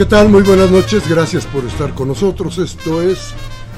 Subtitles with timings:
[0.00, 0.30] ¿Qué tal?
[0.30, 2.56] Muy buenas noches, gracias por estar con nosotros.
[2.56, 3.34] Esto es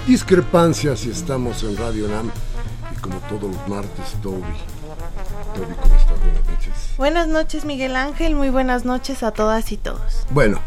[0.06, 2.30] Discrepancias y estamos en Radio NAM.
[2.94, 4.36] Y como todos los martes, Toby.
[5.52, 6.20] Toby, ¿cómo estás?
[6.20, 6.74] Buenas noches.
[6.96, 8.36] Buenas noches, Miguel Ángel.
[8.36, 10.24] Muy buenas noches a todas y todos.
[10.30, 10.60] Bueno,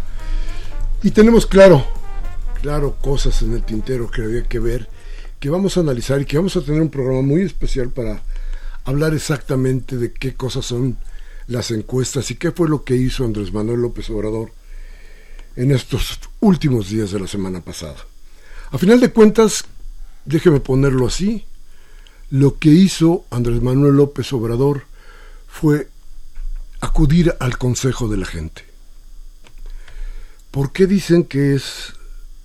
[1.01, 1.85] y tenemos claro,
[2.61, 4.89] claro, cosas en el tintero que había que ver,
[5.39, 8.21] que vamos a analizar y que vamos a tener un programa muy especial para
[8.83, 10.97] hablar exactamente de qué cosas son
[11.47, 14.51] las encuestas y qué fue lo que hizo Andrés Manuel López Obrador
[15.55, 17.97] en estos últimos días de la semana pasada.
[18.71, 19.63] A final de cuentas,
[20.25, 21.45] déjeme ponerlo así,
[22.29, 24.83] lo que hizo Andrés Manuel López Obrador
[25.47, 25.89] fue
[26.81, 28.63] acudir al consejo de la gente.
[30.51, 31.93] ¿Por qué dicen que es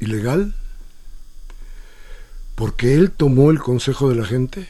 [0.00, 0.54] ilegal?
[2.54, 4.68] ¿Porque él tomó el consejo de la gente?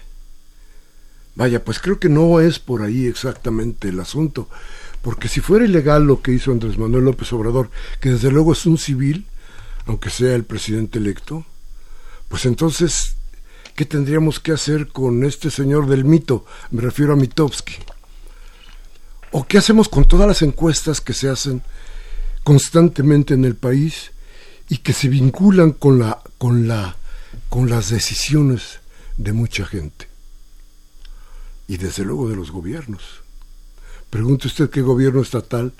[1.34, 4.48] Vaya, pues creo que no es por ahí exactamente el asunto.
[5.02, 8.66] Porque si fuera ilegal lo que hizo Andrés Manuel López Obrador, que desde luego es
[8.66, 9.26] un civil,
[9.86, 11.46] aunque sea el presidente electo,
[12.28, 13.16] pues entonces,
[13.74, 16.44] ¿qué tendríamos que hacer con este señor del mito?
[16.70, 17.74] Me refiero a Mitowski.
[19.32, 21.62] ¿O qué hacemos con todas las encuestas que se hacen
[22.44, 24.10] constantemente en el país
[24.68, 26.96] y que se vinculan con la con la
[27.48, 28.80] con las decisiones
[29.16, 30.08] de mucha gente?
[31.68, 33.19] Y desde luego de los gobiernos.
[34.10, 35.72] Pregunte usted qué gobierno estatal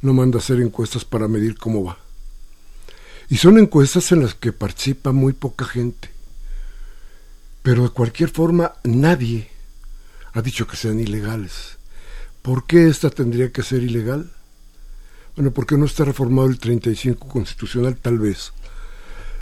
[0.00, 1.98] no manda hacer encuestas para medir cómo va.
[3.28, 6.10] Y son encuestas en las que participa muy poca gente.
[7.62, 9.50] Pero de cualquier forma nadie
[10.32, 11.76] ha dicho que sean ilegales.
[12.40, 14.30] ¿Por qué esta tendría que ser ilegal?
[15.36, 18.52] Bueno, porque no está reformado el 35 constitucional, tal vez.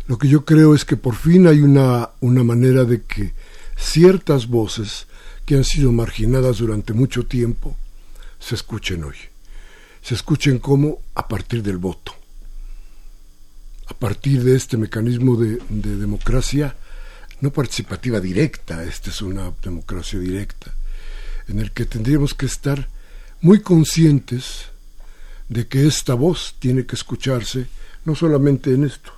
[0.07, 3.35] Lo que yo creo es que por fin hay una, una manera de que
[3.77, 5.07] ciertas voces
[5.47, 7.77] que han sido marginadas durante mucho tiempo
[8.43, 9.17] se escuchen hoy.
[10.03, 12.13] Se escuchen como a partir del voto,
[13.87, 16.75] a partir de este mecanismo de, de democracia
[17.41, 20.73] no participativa directa, esta es una democracia directa,
[21.49, 22.89] en el que tendríamos que estar
[23.41, 24.67] muy conscientes
[25.49, 27.67] de que esta voz tiene que escucharse
[28.05, 29.13] no solamente en esto,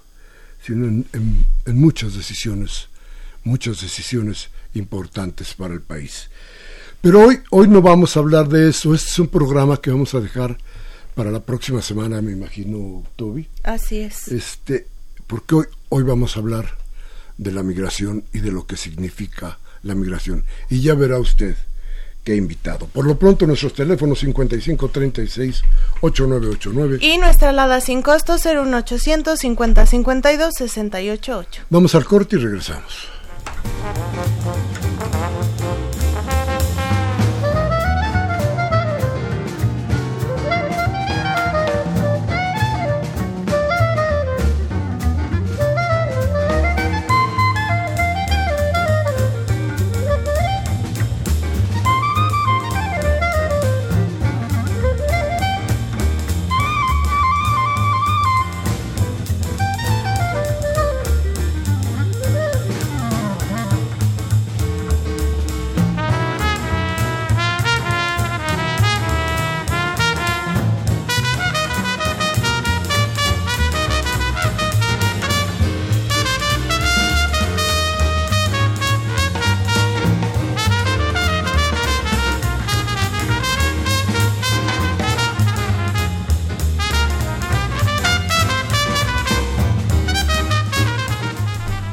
[0.64, 2.88] sino en, muchas decisiones,
[3.44, 6.30] muchas decisiones importantes para el país.
[7.04, 8.94] Pero hoy, hoy no vamos a hablar de eso.
[8.94, 10.56] Este es un programa que vamos a dejar
[11.15, 13.47] para la próxima semana, me imagino, Toby.
[13.62, 14.28] Así es.
[14.28, 14.87] Este,
[15.26, 16.78] porque hoy, hoy vamos a hablar
[17.37, 20.47] de la migración y de lo que significa la migración.
[20.70, 21.56] Y ya verá usted
[22.25, 22.87] qué invitado.
[22.87, 27.03] Por lo pronto, nuestros teléfonos 5536-8989.
[27.03, 31.64] Y nuestra alada sin costo 01800 5052 688.
[31.69, 33.09] Vamos al corte y regresamos.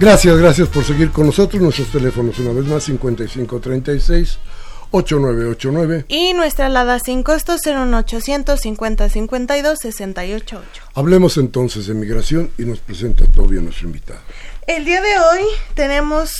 [0.01, 1.61] Gracias, gracias por seguir con nosotros.
[1.61, 4.39] Nuestros teléfonos, una vez más, 5536
[4.89, 6.05] 8989.
[6.07, 10.57] Y nuestra alada sin costo 01800 50 52 688.
[10.95, 14.21] Hablemos entonces de migración y nos presenta todavía nuestro invitado.
[14.65, 15.45] El día de hoy
[15.75, 16.33] tenemos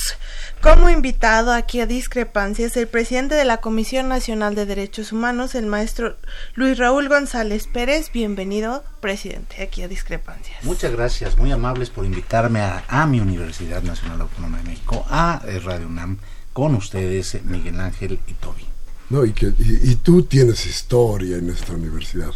[0.62, 5.66] como invitado aquí a Discrepancias el presidente de la Comisión Nacional de Derechos Humanos, el
[5.66, 6.16] maestro
[6.54, 8.12] Luis Raúl González Pérez.
[8.12, 10.62] Bienvenido, presidente, aquí a Discrepancias.
[10.62, 15.88] Muchas gracias, muy amables por invitarme a, mi Universidad Nacional Autónoma de México, a Radio
[15.88, 16.18] UNAM,
[16.52, 18.64] con ustedes, Miguel Ángel y Toby.
[19.10, 22.30] No, y, que, y tú tienes historia en esta universidad.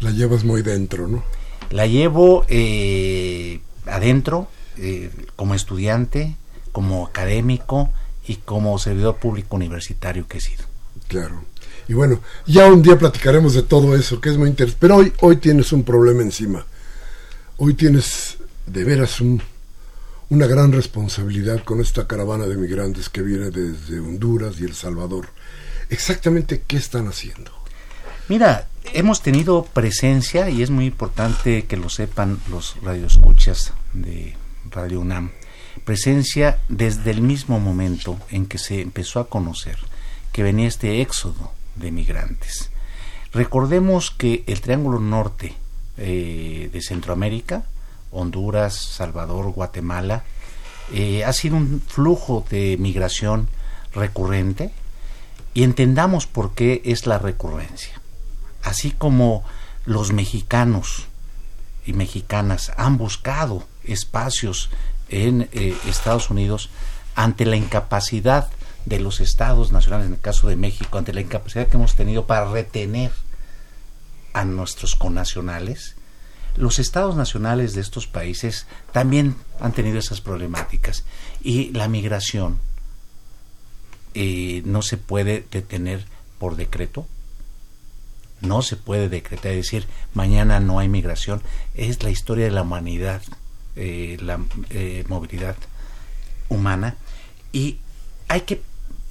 [0.00, 1.22] La llevas muy dentro, ¿no?
[1.70, 6.34] La llevo eh, adentro, eh, como estudiante,
[6.74, 7.92] como académico
[8.26, 10.64] y como servidor público universitario que he sido.
[11.06, 11.44] Claro.
[11.86, 14.80] Y bueno, ya un día platicaremos de todo eso, que es muy interesante.
[14.80, 16.66] Pero hoy, hoy tienes un problema encima.
[17.58, 19.40] Hoy tienes de veras un,
[20.30, 25.28] una gran responsabilidad con esta caravana de migrantes que viene desde Honduras y El Salvador.
[25.90, 27.52] Exactamente qué están haciendo.
[28.28, 34.34] Mira, hemos tenido presencia y es muy importante que lo sepan los radioescuchas de
[34.72, 35.30] Radio UNAM
[35.84, 39.78] presencia desde el mismo momento en que se empezó a conocer
[40.32, 42.70] que venía este éxodo de migrantes.
[43.32, 45.54] Recordemos que el Triángulo Norte
[45.96, 47.64] eh, de Centroamérica,
[48.10, 50.24] Honduras, Salvador, Guatemala,
[50.92, 53.48] eh, ha sido un flujo de migración
[53.92, 54.72] recurrente
[55.54, 58.00] y entendamos por qué es la recurrencia.
[58.62, 59.44] Así como
[59.84, 61.06] los mexicanos
[61.86, 64.70] y mexicanas han buscado espacios
[65.14, 66.70] en eh, Estados Unidos
[67.14, 68.48] ante la incapacidad
[68.84, 72.26] de los estados nacionales, en el caso de México, ante la incapacidad que hemos tenido
[72.26, 73.12] para retener
[74.32, 75.94] a nuestros connacionales,
[76.56, 81.04] los estados nacionales de estos países también han tenido esas problemáticas.
[81.42, 82.58] Y la migración
[84.14, 86.04] eh, no se puede detener
[86.38, 87.06] por decreto,
[88.40, 91.40] no se puede decretar y decir mañana no hay migración,
[91.74, 93.22] es la historia de la humanidad
[93.76, 94.40] eh, la
[94.70, 95.56] eh, movilidad
[96.48, 96.96] humana
[97.52, 97.78] y
[98.28, 98.62] hay que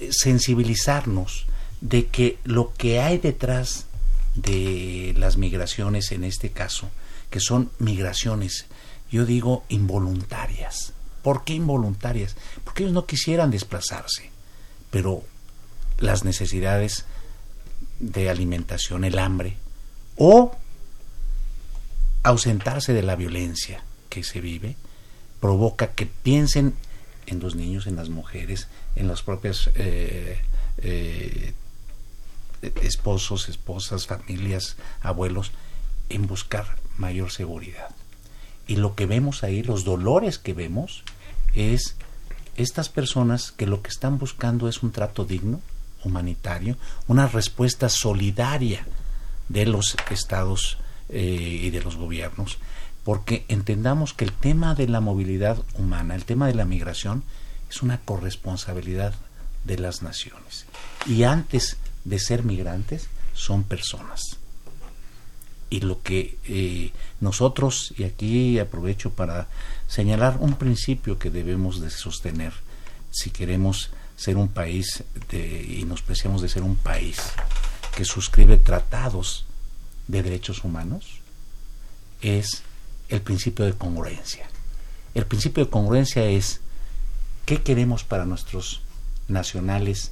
[0.09, 1.45] sensibilizarnos
[1.81, 3.85] de que lo que hay detrás
[4.35, 6.89] de las migraciones en este caso,
[7.29, 8.65] que son migraciones,
[9.11, 10.93] yo digo involuntarias.
[11.21, 12.35] ¿Por qué involuntarias?
[12.63, 14.29] Porque ellos no quisieran desplazarse,
[14.91, 15.23] pero
[15.97, 17.05] las necesidades
[17.99, 19.57] de alimentación, el hambre,
[20.17, 20.55] o
[22.23, 23.83] ausentarse de la violencia,
[24.13, 24.75] que se vive
[25.39, 26.75] provoca que piensen
[27.25, 30.39] en los niños, en las mujeres, en los propios eh,
[30.77, 31.53] eh,
[32.83, 35.51] esposos, esposas, familias, abuelos,
[36.09, 37.89] en buscar mayor seguridad.
[38.67, 41.03] Y lo que vemos ahí, los dolores que vemos,
[41.55, 41.95] es
[42.55, 45.59] estas personas que lo que están buscando es un trato digno,
[46.03, 46.77] humanitario,
[47.07, 48.85] una respuesta solidaria
[49.49, 50.77] de los estados
[51.09, 52.59] eh, y de los gobiernos
[53.03, 57.23] porque entendamos que el tema de la movilidad humana, el tema de la migración,
[57.69, 59.13] es una corresponsabilidad
[59.63, 60.65] de las naciones.
[61.05, 64.37] Y antes de ser migrantes, son personas.
[65.69, 69.47] Y lo que eh, nosotros, y aquí aprovecho para
[69.87, 72.53] señalar un principio que debemos de sostener
[73.11, 77.17] si queremos ser un país y nos preciamos de ser un país
[77.95, 79.45] que suscribe tratados
[80.07, 81.19] de derechos humanos,
[82.21, 82.63] es
[83.13, 84.47] el principio de congruencia.
[85.13, 86.61] El principio de congruencia es
[87.45, 88.81] qué queremos para nuestros
[89.27, 90.11] nacionales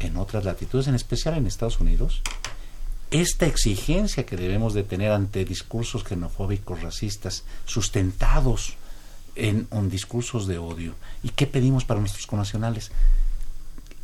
[0.00, 2.22] en otras latitudes, en especial en Estados Unidos.
[3.10, 8.76] Esta exigencia que debemos de tener ante discursos xenofóbicos, racistas, sustentados
[9.34, 10.94] en, en discursos de odio.
[11.22, 12.92] ¿Y qué pedimos para nuestros connacionales?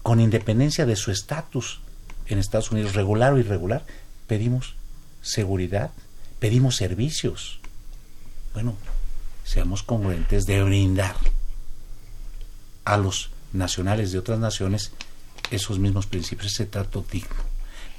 [0.02, 1.80] Con independencia de su estatus
[2.26, 3.86] en Estados Unidos, regular o irregular,
[4.26, 4.74] pedimos
[5.22, 5.92] seguridad,
[6.40, 7.60] pedimos servicios,
[8.54, 8.76] bueno,
[9.44, 11.16] seamos congruentes de brindar
[12.84, 14.92] a los nacionales de otras naciones
[15.50, 17.34] esos mismos principios, ese trato digno.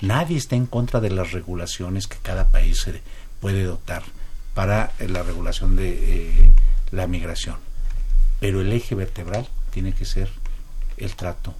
[0.01, 2.85] Nadie está en contra de las regulaciones que cada país
[3.39, 4.03] puede dotar
[4.53, 6.51] para eh, la regulación de eh,
[6.91, 7.57] la migración.
[8.39, 10.29] Pero el eje vertebral tiene que ser
[10.97, 11.53] el trato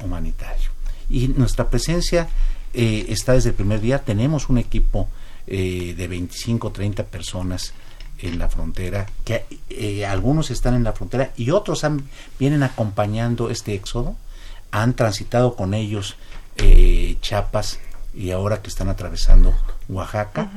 [0.00, 0.70] humanitario.
[1.10, 2.28] Y nuestra presencia
[2.74, 4.04] eh, está desde el primer día.
[4.04, 5.08] Tenemos un equipo
[5.46, 7.72] de 25, 30 personas
[8.18, 12.08] en la frontera, que eh, algunos están en la frontera y otros han,
[12.38, 14.16] vienen acompañando este éxodo,
[14.70, 16.16] han transitado con ellos
[16.56, 17.78] eh, Chiapas
[18.14, 19.54] y ahora que están atravesando
[19.88, 20.50] Oaxaca,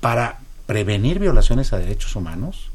[0.00, 2.70] para prevenir violaciones a derechos humanos,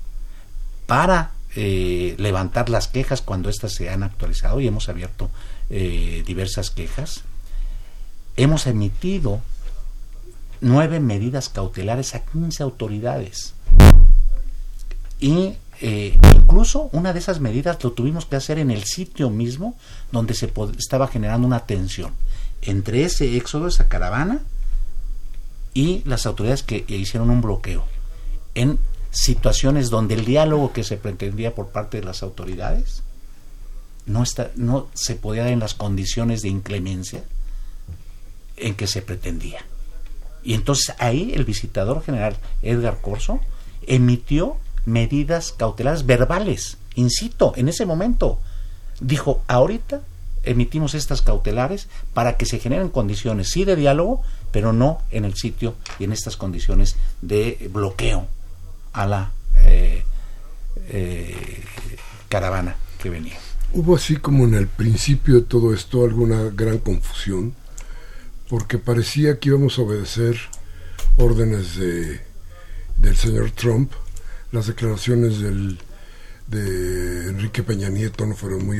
[0.85, 5.29] para eh, levantar las quejas cuando éstas se han actualizado y hemos abierto
[5.69, 7.23] eh, diversas quejas.
[8.37, 9.41] Hemos emitido
[10.61, 13.55] nueve medidas cautelares a 15 autoridades.
[15.19, 19.77] Y eh, incluso una de esas medidas lo tuvimos que hacer en el sitio mismo
[20.11, 22.13] donde se estaba generando una tensión
[22.61, 24.41] entre ese éxodo, esa caravana,
[25.73, 27.85] y las autoridades que hicieron un bloqueo.
[28.55, 28.79] En
[29.11, 33.03] situaciones donde el diálogo que se pretendía por parte de las autoridades
[34.05, 37.23] no, está, no se podía dar en las condiciones de inclemencia
[38.57, 39.63] en que se pretendía.
[40.43, 43.39] Y entonces ahí el visitador general Edgar Corso
[43.87, 44.57] emitió
[44.89, 48.39] medidas cautelares verbales, incito, en ese momento.
[48.99, 50.01] Dijo, ahorita
[50.43, 55.35] emitimos estas cautelares para que se generen condiciones, sí, de diálogo, pero no en el
[55.35, 58.27] sitio y en estas condiciones de bloqueo
[58.93, 60.03] a la eh,
[60.89, 61.63] eh,
[62.27, 63.37] caravana que venía.
[63.73, 67.53] Hubo así como en el principio de todo esto alguna gran confusión,
[68.49, 70.37] porque parecía que íbamos a obedecer
[71.17, 72.21] órdenes de,
[72.97, 73.91] del señor Trump,
[74.51, 75.79] las declaraciones del,
[76.47, 78.79] de Enrique Peña Nieto no fueron muy,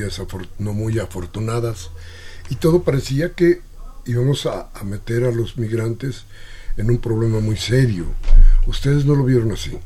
[0.58, 1.90] no muy afortunadas,
[2.48, 3.60] y todo parecía que
[4.06, 6.24] íbamos a, a meter a los migrantes
[6.76, 8.06] en un problema muy serio.
[8.66, 9.78] Ustedes no lo vieron así.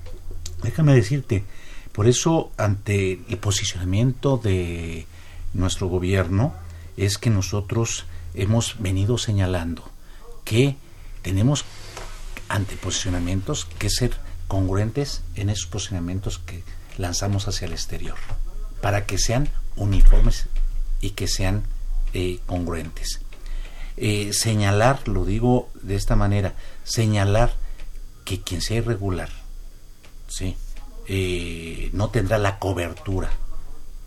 [0.62, 1.44] Déjame decirte,
[1.92, 5.06] por eso ante el posicionamiento de
[5.52, 6.54] nuestro gobierno
[6.96, 9.88] es que nosotros hemos venido señalando
[10.44, 10.76] que
[11.22, 11.64] tenemos
[12.48, 14.12] ante posicionamientos que ser
[14.48, 16.62] congruentes en esos posicionamientos que
[16.98, 18.16] lanzamos hacia el exterior,
[18.80, 20.46] para que sean uniformes
[21.00, 21.64] y que sean
[22.12, 23.20] eh, congruentes.
[23.96, 27.54] Eh, señalar, lo digo de esta manera, señalar
[28.24, 29.30] que quien sea irregular,
[30.28, 30.56] ¿sí?
[31.06, 33.30] Eh, no tendrá la cobertura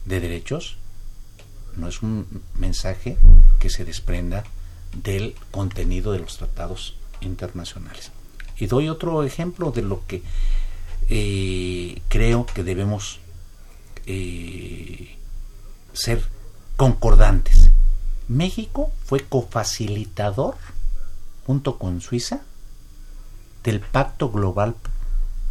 [0.06, 0.78] de derechos,
[1.76, 3.18] no es un mensaje
[3.60, 4.44] que se desprenda
[4.94, 8.12] del contenido de los tratados internacionales.
[8.60, 10.24] Y doy otro ejemplo de lo que
[11.10, 13.20] eh, creo que debemos
[14.06, 15.18] eh,
[15.94, 16.24] ser
[16.76, 17.72] concordantes.
[18.28, 20.56] México fue cofacilitador,
[21.46, 22.42] junto con Suiza,
[23.64, 24.76] del Pacto Global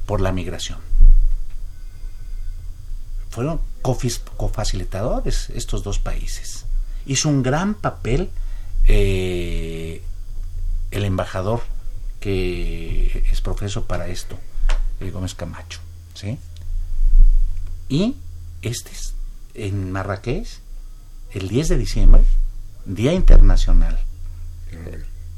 [0.06, 0.78] por la migración.
[3.30, 6.64] Fueron cofacilitadores estos dos países.
[7.06, 8.30] Hizo un gran papel
[8.88, 10.02] eh,
[10.90, 11.60] el embajador
[12.26, 14.36] que es profeso para esto,
[15.12, 15.78] Gómez Camacho.
[16.12, 16.40] ¿sí?
[17.88, 18.16] Y
[18.62, 19.14] este es
[19.54, 20.58] en Marrakech,
[21.30, 22.24] el 10 de diciembre,
[22.84, 24.00] Día Internacional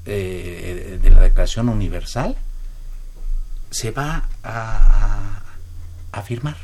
[0.07, 2.39] eh, de la Declaración Universal,
[3.71, 5.43] se va a,
[6.11, 6.57] a, firmar.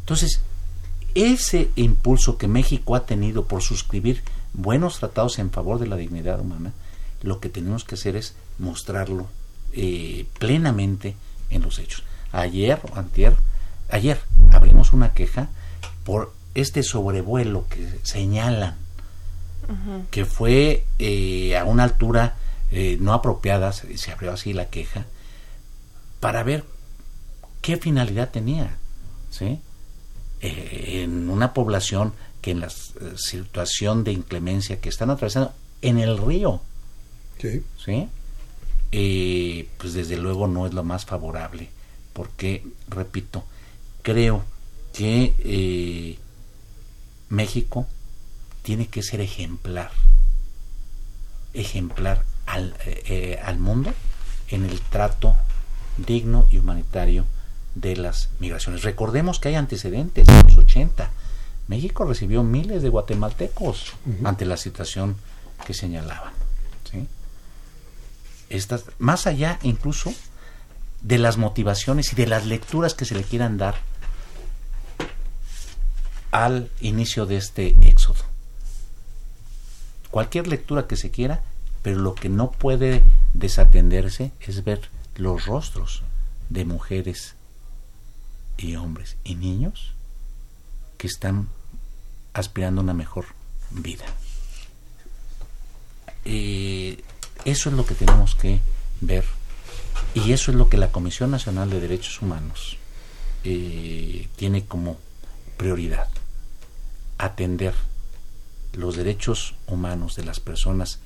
[0.00, 0.42] Entonces,
[1.14, 6.38] ese impulso que México ha tenido por suscribir buenos tratados en favor de la dignidad
[6.38, 6.74] humana,
[7.22, 9.28] lo que tenemos que hacer es mostrarlo
[9.72, 11.16] eh, plenamente
[11.50, 12.04] en los hechos.
[12.32, 13.34] Ayer o antier,
[13.90, 14.20] ayer
[14.52, 15.48] abrimos una queja
[16.04, 18.76] por este sobrevuelo que señalan
[20.10, 22.36] que fue eh, a una altura
[22.70, 25.06] eh, no apropiada, se abrió así la queja,
[26.20, 26.64] para ver
[27.62, 28.76] qué finalidad tenía,
[29.30, 29.60] ¿sí?
[30.40, 32.68] Eh, en una población que en la
[33.16, 36.60] situación de inclemencia que están atravesando en el río,
[37.38, 38.08] sí, ¿sí?
[38.92, 41.68] Eh, pues desde luego no es lo más favorable,
[42.12, 43.44] porque, repito,
[44.02, 44.44] creo
[44.92, 46.18] que
[47.28, 47.86] México
[48.62, 49.90] tiene que ser ejemplar,
[51.52, 52.74] ejemplar al,
[53.42, 53.92] al mundo
[54.48, 55.36] en el trato
[55.98, 57.26] digno y humanitario
[57.74, 58.82] de las migraciones.
[58.82, 61.10] Recordemos que hay antecedentes en los 80.
[61.68, 63.92] México recibió miles de guatemaltecos
[64.24, 65.16] ante la situación
[65.66, 66.32] que señalaban.
[68.48, 70.14] Estas, más allá incluso
[71.02, 73.76] de las motivaciones y de las lecturas que se le quieran dar
[76.30, 78.24] al inicio de este éxodo.
[80.10, 81.42] Cualquier lectura que se quiera,
[81.82, 83.02] pero lo que no puede
[83.34, 86.02] desatenderse es ver los rostros
[86.48, 87.34] de mujeres
[88.58, 89.92] y hombres y niños
[90.98, 91.48] que están
[92.32, 93.26] aspirando a una mejor
[93.70, 94.04] vida.
[96.24, 97.02] Eh,
[97.46, 98.60] eso es lo que tenemos que
[99.00, 99.24] ver
[100.14, 102.76] y eso es lo que la Comisión Nacional de Derechos Humanos
[103.44, 104.98] eh, tiene como
[105.56, 106.08] prioridad,
[107.18, 107.72] atender
[108.72, 110.98] los derechos humanos de las personas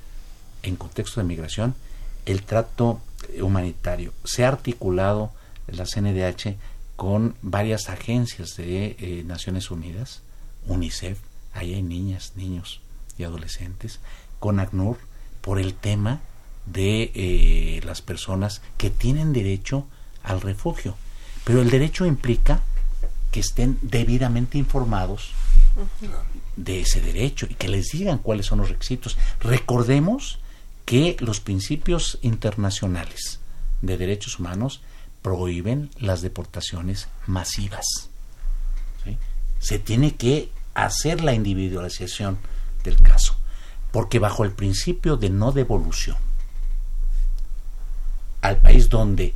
[0.62, 1.75] en contexto de migración,
[2.25, 3.00] el trato
[3.40, 4.14] humanitario.
[4.25, 5.32] Se ha articulado
[5.68, 6.56] la CNDH
[6.97, 10.23] con varias agencias de eh, Naciones Unidas,
[10.66, 11.18] UNICEF,
[11.52, 12.80] ahí hay niñas, niños
[13.18, 14.00] y adolescentes,
[14.38, 14.97] con ACNUR,
[15.42, 16.20] por el tema
[16.73, 19.87] de eh, las personas que tienen derecho
[20.23, 20.97] al refugio.
[21.45, 22.62] Pero el derecho implica
[23.31, 25.31] que estén debidamente informados
[26.57, 29.17] de ese derecho y que les digan cuáles son los requisitos.
[29.41, 30.39] Recordemos
[30.85, 33.41] que los principios internacionales
[33.83, 34.83] de derechos humanos
[35.23, 37.87] prohíben las deportaciones masivas.
[39.59, 42.39] Se tiene que hacer la individualización
[42.83, 43.37] del caso,
[43.93, 46.17] porque bajo el principio de no devolución
[48.42, 49.35] al país donde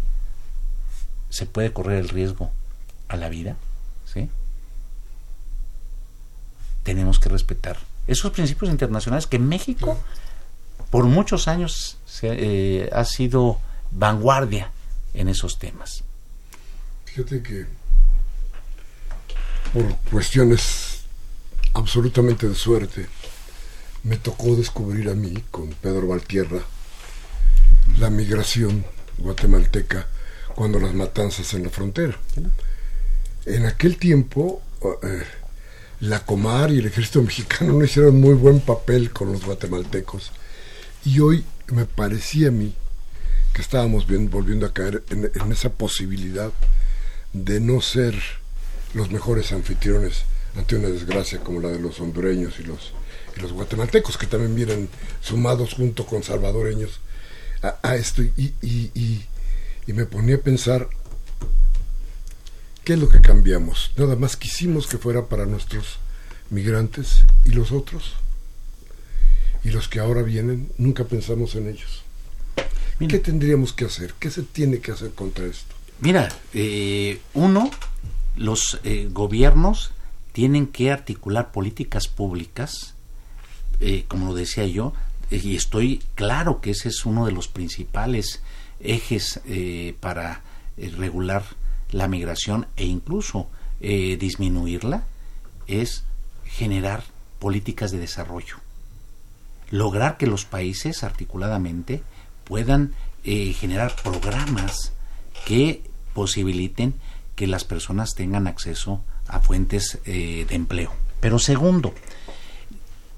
[1.31, 2.51] se puede correr el riesgo
[3.09, 3.57] a la vida,
[4.05, 4.29] ¿sí?
[6.83, 9.99] tenemos que respetar esos principios internacionales que México
[10.91, 13.59] por muchos años eh, ha sido
[13.91, 14.71] vanguardia
[15.15, 16.05] en esos temas.
[17.07, 17.67] Fíjate que
[19.73, 20.95] por cuestiones
[21.75, 23.07] absolutamente de suerte,
[24.05, 26.61] me tocó descubrir a mí, con Pedro Valtierra,
[27.99, 28.85] la migración
[29.19, 30.07] guatemalteca
[30.55, 32.17] cuando las matanzas en la frontera.
[33.47, 34.63] En aquel tiempo,
[35.03, 35.23] eh,
[36.01, 40.33] la Comar y el ejército mexicano no hicieron muy buen papel con los guatemaltecos.
[41.05, 42.75] Y hoy me parecía a mí
[43.53, 46.51] que estábamos volviendo a caer en, esa posibilidad
[47.33, 48.15] de no ser
[48.95, 50.23] los mejores anfitriones
[50.57, 52.93] ante una desgracia como la de los hondureños y los,
[53.37, 54.89] y los guatemaltecos, que también vienen
[55.21, 57.01] sumados junto con salvadoreños
[57.83, 58.23] a, esto.
[58.23, 58.91] Y, y,
[59.87, 60.89] y, me ponía a pensar,
[62.85, 63.93] ¿qué es lo que cambiamos?
[63.97, 65.99] Nada más quisimos que fuera para nuestros
[66.51, 68.15] migrantes y los otros.
[69.63, 72.03] Y los que ahora vienen, nunca pensamos en ellos.
[72.99, 74.15] ¿Qué tendríamos que hacer?
[74.19, 75.75] ¿Qué se tiene que hacer contra esto?
[76.01, 77.71] Mira, eh, uno,
[78.37, 79.93] los eh, gobiernos
[80.33, 82.95] tienen que articular políticas públicas,
[83.81, 84.93] eh, como lo decía yo,
[85.31, 88.43] y estoy claro que ese es uno de los principales
[88.81, 89.41] ejes
[90.01, 90.43] para
[90.77, 91.45] regular
[91.91, 93.49] la migración e incluso
[93.81, 95.05] disminuirla,
[95.67, 96.05] es
[96.45, 97.05] generar
[97.39, 98.57] políticas de desarrollo.
[99.71, 102.03] Lograr que los países articuladamente
[102.45, 104.93] puedan eh, generar programas
[105.47, 105.83] que
[106.13, 106.95] posibiliten
[107.35, 110.93] que las personas tengan acceso a fuentes eh, de empleo.
[111.21, 111.95] Pero segundo,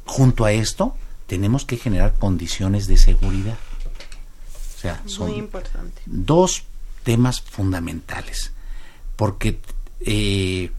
[0.04, 3.58] junto a esto, tenemos que generar condiciones de seguridad.
[4.76, 5.48] O sea, son
[6.06, 6.64] dos
[7.02, 8.52] temas fundamentales.
[9.16, 9.58] Porque
[10.00, 10.70] eh,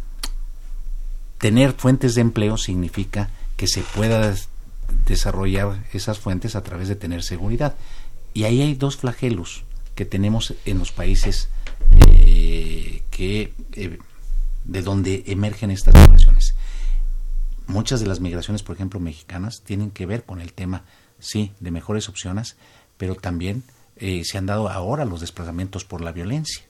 [1.38, 4.36] tener fuentes de empleo significa que se pueda
[5.06, 7.76] desarrollar esas fuentes a través de tener seguridad.
[8.34, 9.64] Y ahí hay dos flagelos
[9.96, 11.50] que tenemos en los países
[12.08, 13.98] eh, que eh,
[14.66, 16.54] de donde emergen estas migraciones.
[17.68, 20.84] Muchas de las migraciones, por ejemplo, mexicanas, tienen que ver con el tema,
[21.20, 22.56] sí, de mejores opciones,
[22.98, 23.64] pero también
[23.98, 26.64] eh, se han dado ahora los desplazamientos por la violencia.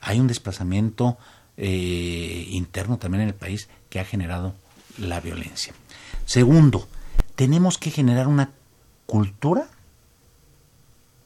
[0.00, 1.16] Hay un desplazamiento
[1.56, 4.54] interno también en el país que ha generado
[4.98, 5.72] la violencia.
[6.26, 6.88] Segundo,
[7.36, 8.50] tenemos que generar una
[9.06, 9.68] cultura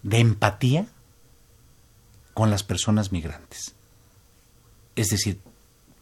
[0.02, 0.86] de empatía
[2.34, 3.74] con las personas migrantes.
[4.96, 5.40] Es decir,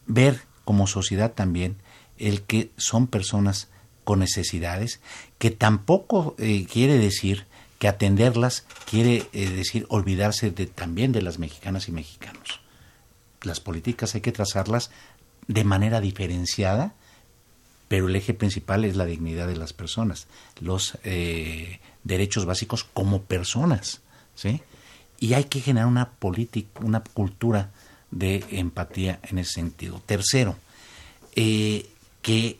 [0.07, 1.77] ver como sociedad también
[2.19, 3.69] el que son personas
[4.05, 5.01] con necesidades,
[5.39, 7.47] que tampoco eh, quiere decir
[7.79, 12.61] que atenderlas quiere eh, decir olvidarse de, también de las mexicanas y mexicanos.
[13.43, 14.91] Las políticas hay que trazarlas
[15.47, 16.95] de manera diferenciada,
[17.89, 20.27] pero el eje principal es la dignidad de las personas,
[20.61, 24.01] los eh, derechos básicos como personas,
[24.35, 24.63] ¿sí?
[25.19, 27.71] Y hay que generar una política, una cultura
[28.11, 30.03] de empatía en ese sentido.
[30.05, 30.57] Tercero,
[31.35, 31.89] eh,
[32.27, 32.59] que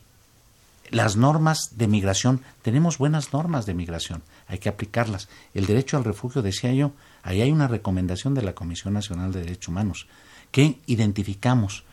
[0.91, 5.27] las normas de migración, tenemos buenas normas de migración, hay que aplicarlas.
[5.53, 9.41] El derecho al refugio, decía yo, ahí hay una recomendación de la Comisión Nacional de
[9.41, 10.07] Derechos Humanos,
[10.51, 11.83] que identificamos,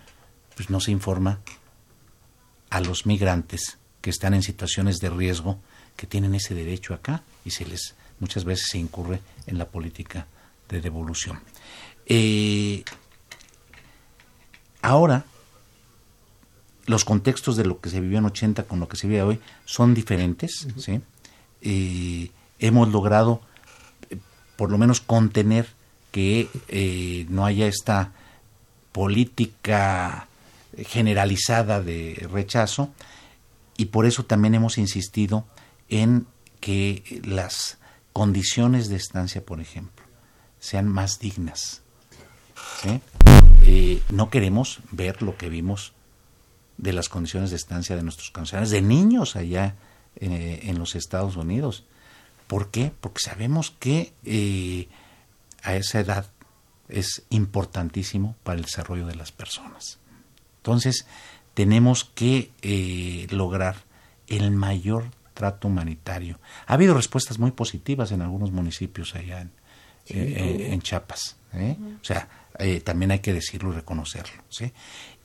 [0.55, 1.41] pues no se informa
[2.71, 5.59] a los migrantes que están en situaciones de riesgo,
[5.97, 10.29] que tienen ese derecho acá y se les muchas veces se incurre en la política
[10.69, 11.41] de devolución.
[12.07, 12.85] Eh,
[14.81, 15.25] ahora,
[16.87, 19.41] los contextos de lo que se vivió en 80 con lo que se vive hoy
[19.65, 20.67] son diferentes.
[20.77, 21.01] ¿sí?
[22.59, 23.41] hemos logrado,
[24.11, 24.19] eh,
[24.57, 25.69] por lo menos, contener
[26.11, 28.13] que eh, no haya esta
[28.93, 30.29] política
[30.77, 32.91] generalizada de rechazo
[33.77, 35.45] y por eso también hemos insistido
[35.89, 36.27] en
[36.61, 37.79] que las
[38.13, 40.05] condiciones de estancia, por ejemplo,
[40.61, 41.83] sean más dignas.
[43.67, 45.93] eh, no queremos ver lo que vimos
[46.77, 49.77] de las condiciones de estancia de nuestros canciones, de niños allá
[50.17, 51.85] eh, en los Estados Unidos.
[52.47, 52.93] ¿Por qué?
[53.01, 54.89] Porque sabemos que eh,
[55.63, 56.31] a esa edad
[56.89, 59.99] es importantísimo para el desarrollo de las personas.
[60.59, 61.07] Entonces,
[61.55, 63.77] tenemos que eh, lograr
[64.29, 66.39] el mayor trato humanitario.
[66.67, 69.53] Ha habido respuestas muy positivas en algunos municipios allá en,
[70.07, 71.37] en Chiapas.
[71.53, 72.29] O sea,
[72.85, 74.43] también hay que decirlo y reconocerlo.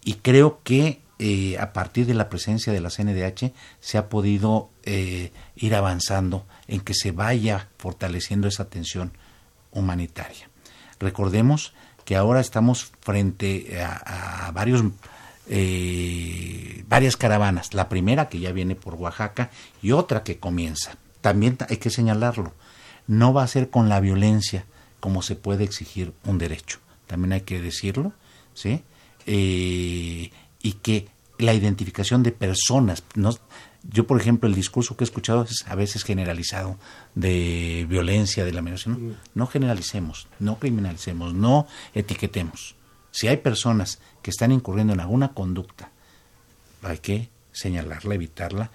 [0.03, 3.51] Y creo que eh, a partir de la presencia de la CNDH
[3.81, 9.11] se ha podido eh, ir avanzando en que se vaya fortaleciendo esa atención
[9.71, 10.49] humanitaria.
[10.97, 11.73] Recordemos
[12.05, 14.81] que ahora estamos frente a, varios
[15.49, 17.73] eh, varias caravanas.
[17.73, 19.49] La primera que ya viene por Oaxaca
[19.81, 20.95] y otra que comienza.
[21.19, 22.53] También hay que señalarlo.
[23.07, 24.63] No va a ser con la violencia
[25.01, 26.79] como se puede exigir un derecho.
[27.07, 28.13] También hay que decirlo,
[28.53, 28.83] ¿sí?
[30.61, 31.07] Y que
[31.39, 33.31] la identificación de personas, no,
[33.83, 36.77] yo por ejemplo el discurso que he escuchado es a veces generalizado
[37.15, 42.75] de violencia, de la migración, no, generalicemos, no criminalicemos, no etiquetemos.
[43.11, 45.91] Si hay personas que están incurriendo en alguna conducta,
[46.83, 48.71] hay que señalarla, evitarla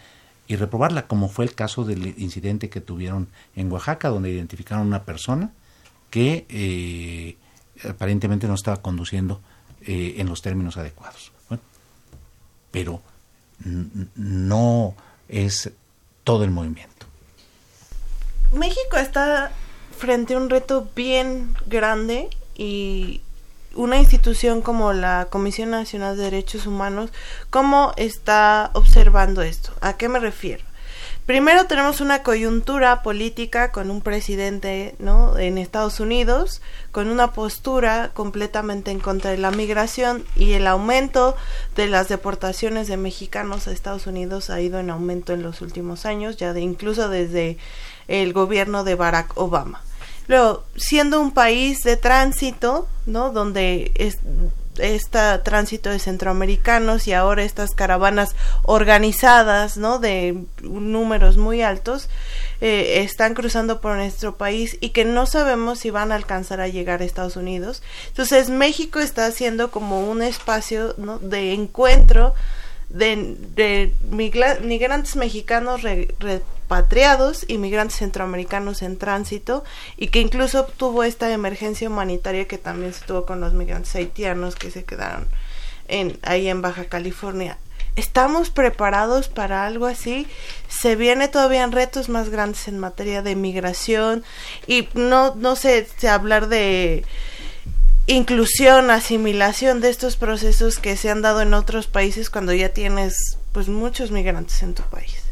[0.48, 4.88] y reprobarla, como fue el caso del incidente que tuvieron en Oaxaca, donde identificaron a
[4.88, 5.52] una persona
[6.10, 7.36] que eh,
[7.88, 9.42] aparentemente no estaba conduciendo
[9.82, 11.33] eh, en los términos adecuados
[12.74, 13.00] pero
[14.16, 14.96] no
[15.28, 15.70] es
[16.24, 17.06] todo el movimiento.
[18.52, 19.52] México está
[19.96, 23.20] frente a un reto bien grande y
[23.76, 27.10] una institución como la Comisión Nacional de Derechos Humanos,
[27.48, 29.72] ¿cómo está observando esto?
[29.80, 30.64] ¿A qué me refiero?
[31.26, 35.38] Primero tenemos una coyuntura política con un presidente ¿no?
[35.38, 36.60] en Estados Unidos,
[36.92, 41.34] con una postura completamente en contra de la migración y el aumento
[41.76, 46.04] de las deportaciones de mexicanos a Estados Unidos ha ido en aumento en los últimos
[46.04, 47.56] años, ya de incluso desde
[48.06, 49.80] el gobierno de Barack Obama.
[50.26, 53.30] Luego, siendo un país de tránsito, ¿no?
[53.30, 54.18] Donde es,
[54.78, 59.98] este tránsito de centroamericanos y ahora estas caravanas organizadas, ¿no?
[59.98, 62.08] De números muy altos,
[62.60, 66.68] eh, están cruzando por nuestro país y que no sabemos si van a alcanzar a
[66.68, 67.82] llegar a Estados Unidos.
[68.08, 71.18] Entonces México está haciendo como un espacio ¿no?
[71.18, 72.34] de encuentro
[72.88, 75.82] de, de migrantes mexicanos
[76.74, 79.62] repatriados, inmigrantes centroamericanos en tránsito
[79.96, 84.56] y que incluso tuvo esta emergencia humanitaria que también se tuvo con los migrantes haitianos
[84.56, 85.28] que se quedaron
[85.86, 87.58] en, ahí en Baja California.
[87.94, 90.26] ¿Estamos preparados para algo así?
[90.68, 94.24] Se viene todavía en retos más grandes en materia de migración
[94.66, 97.04] y no, no sé hablar de
[98.08, 103.38] inclusión, asimilación de estos procesos que se han dado en otros países cuando ya tienes
[103.52, 105.23] pues muchos migrantes en tu país.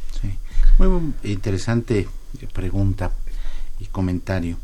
[0.89, 2.09] Muy interesante
[2.53, 3.13] pregunta
[3.79, 4.57] y comentario.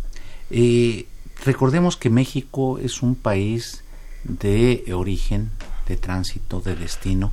[0.50, 1.06] Eh,
[1.44, 3.84] recordemos que México es un país
[4.24, 5.52] de origen,
[5.86, 7.30] de tránsito, de destino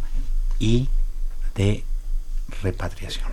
[0.59, 0.87] y
[1.55, 1.83] de
[2.61, 3.31] repatriación.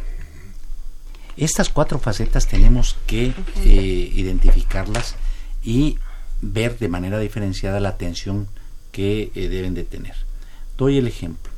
[1.37, 5.17] Estas cuatro facetas tenemos que eh, identificarlas
[5.63, 5.99] y
[6.41, 8.49] ver de manera diferenciada la atención
[8.91, 10.15] que eh, deben de tener.
[10.79, 11.52] Doy el ejemplo.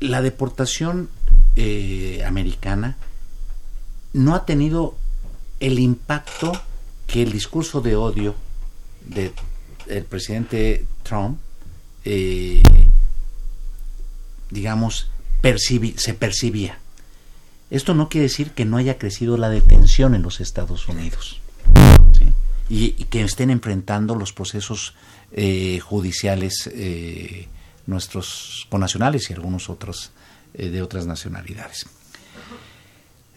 [0.00, 1.08] La deportación
[1.56, 2.96] eh, americana
[4.12, 4.96] no ha tenido
[5.60, 6.52] el impacto
[7.06, 8.34] que el discurso de odio
[9.06, 11.38] del presidente Trump,
[12.04, 12.62] eh,
[14.50, 15.10] digamos,
[15.96, 16.78] se percibía.
[17.70, 21.40] Esto no quiere decir que no haya crecido la detención en los Estados Unidos
[22.68, 24.94] y, que estén enfrentando los procesos
[25.32, 27.48] eh, judiciales eh,
[27.86, 30.10] nuestros conacionales y algunos otros
[30.54, 31.86] eh, de otras nacionalidades.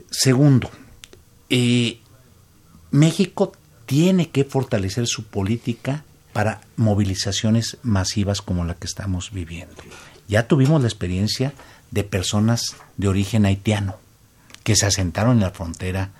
[0.09, 0.71] Segundo,
[2.91, 3.53] México
[3.85, 9.75] tiene que fortalecer su política para movilizaciones masivas como la que estamos viviendo.
[10.27, 11.53] Ya tuvimos la experiencia
[11.91, 13.97] de personas de origen haitiano
[14.63, 16.11] que se asentaron en la frontera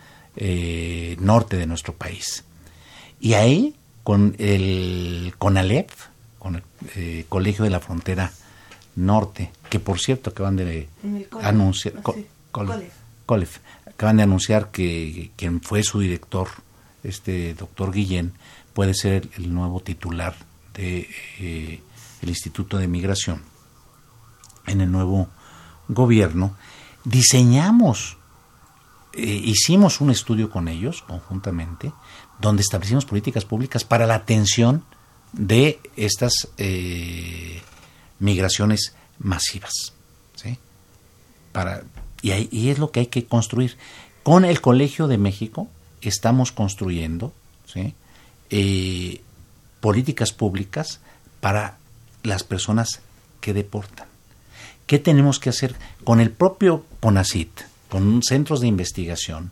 [1.20, 2.44] norte de nuestro país.
[3.20, 5.90] Y ahí, con el CONALEP,
[6.40, 6.64] con el
[6.96, 8.32] eh, Colegio de la Frontera
[8.96, 10.90] Norte, que por cierto acaban de
[11.42, 11.94] anunciar,
[13.86, 16.48] acaban de anunciar que quien fue su director,
[17.04, 18.34] este doctor Guillén,
[18.74, 20.36] puede ser el, nuevo titular
[20.74, 21.82] de eh,
[22.22, 23.42] el Instituto de Migración
[24.66, 25.30] en el nuevo
[25.88, 26.56] gobierno.
[27.04, 28.18] Diseñamos,
[29.14, 31.92] eh, hicimos un estudio con ellos conjuntamente
[32.40, 34.84] donde establecimos políticas públicas para la atención
[35.34, 37.62] de estas eh,
[38.20, 39.94] migraciones masivas.
[40.36, 40.58] ¿sí?
[41.52, 41.84] Para,
[42.22, 43.78] y, es lo que hay que construir.
[44.24, 45.68] Con el Colegio de México
[46.02, 47.34] estamos construyendo
[47.66, 47.94] ¿sí?
[48.50, 49.22] Eh,
[49.80, 51.00] políticas públicas
[51.40, 51.78] para
[52.24, 53.02] las personas
[53.42, 54.08] que deportan.
[54.86, 55.76] ¿Qué tenemos que hacer?
[56.04, 59.52] Con el propio PONACIT, con centros de investigación,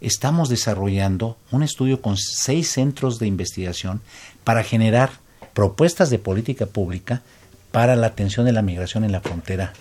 [0.00, 4.00] estamos desarrollando un estudio con seis centros de investigación
[4.44, 5.10] para generar
[5.54, 7.22] propuestas de política pública
[7.70, 9.72] para la atención de la migración en la frontera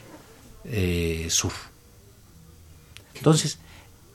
[0.65, 1.53] eh, sur.
[3.15, 3.59] Entonces,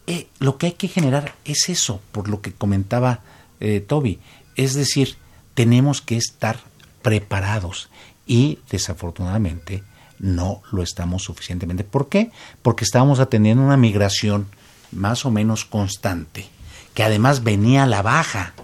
[0.07, 3.21] eh, lo que hay que generar es eso, por lo que comentaba
[3.61, 4.21] eh, Toby.
[4.55, 5.17] Es decir,
[5.55, 6.59] tenemos que estar
[7.03, 7.89] preparados
[8.27, 9.83] y desafortunadamente
[10.19, 11.85] no lo estamos suficientemente.
[11.85, 12.31] ¿Por qué?
[12.63, 14.47] Porque estábamos atendiendo una migración
[14.93, 16.49] más o menos constante,
[16.95, 18.55] que además venía a la baja.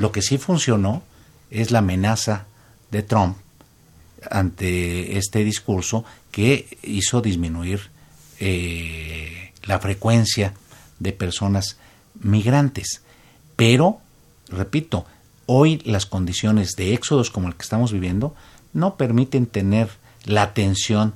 [0.00, 1.02] Lo que sí funcionó
[1.50, 2.46] es la amenaza
[2.90, 3.36] de Trump
[4.30, 7.90] ante este discurso que hizo disminuir
[8.38, 10.54] eh, la frecuencia
[11.00, 11.76] de personas
[12.18, 13.02] migrantes.
[13.56, 14.00] Pero,
[14.48, 15.04] repito,
[15.44, 18.34] hoy las condiciones de éxodos como el que estamos viviendo
[18.72, 19.90] no permiten tener
[20.24, 21.12] la atención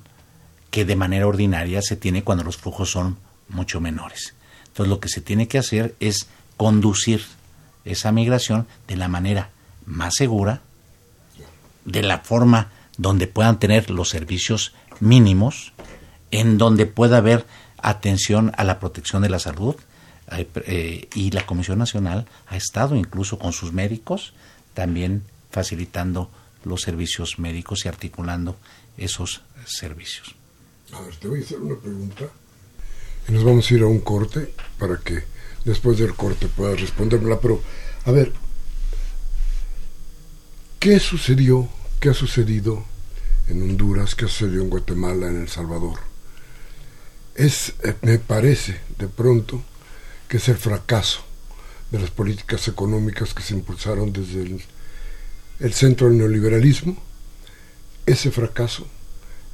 [0.70, 3.16] que de manera ordinaria se tiene cuando los flujos son
[3.48, 4.34] mucho menores.
[4.66, 6.26] Entonces lo que se tiene que hacer es
[6.58, 7.24] conducir
[7.84, 9.50] esa migración de la manera
[9.86, 10.60] más segura,
[11.84, 15.72] de la forma donde puedan tener los servicios mínimos,
[16.30, 17.46] en donde pueda haber
[17.78, 19.76] atención a la protección de la salud.
[20.30, 24.32] Eh, y la Comisión Nacional ha estado incluso con sus médicos
[24.72, 26.30] también facilitando
[26.64, 28.56] los servicios médicos y articulando
[28.96, 30.34] esos servicios.
[30.92, 32.24] A ver, te voy a hacer una pregunta
[33.28, 35.24] y nos vamos a ir a un corte para que
[35.64, 37.40] después del corte puedas respondérmela.
[37.40, 37.62] Pero,
[38.04, 38.32] a ver,
[40.78, 41.68] ¿qué sucedió?
[42.00, 42.84] ¿Qué ha sucedido
[43.48, 44.14] en Honduras?
[44.14, 45.98] ¿Qué ha sucedido en Guatemala, en El Salvador?
[47.34, 49.62] Es, eh, me parece, de pronto,
[50.28, 51.24] que es el fracaso
[51.90, 54.62] de las políticas económicas que se impulsaron desde el,
[55.60, 56.96] el centro del neoliberalismo.
[58.06, 58.86] Ese fracaso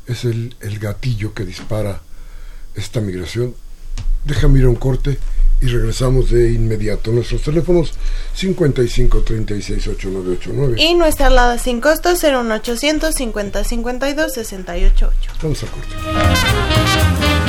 [0.06, 2.02] es el, el gatillo que dispara
[2.74, 3.54] esta migración.
[4.24, 5.18] Déjame ir a un corte
[5.60, 7.10] y regresamos de inmediato.
[7.12, 7.92] Nuestros teléfonos
[8.34, 15.32] 55 36 8989 y nuestra alada sin costo 01800 50 52 688.
[15.42, 17.39] Vamos a corte.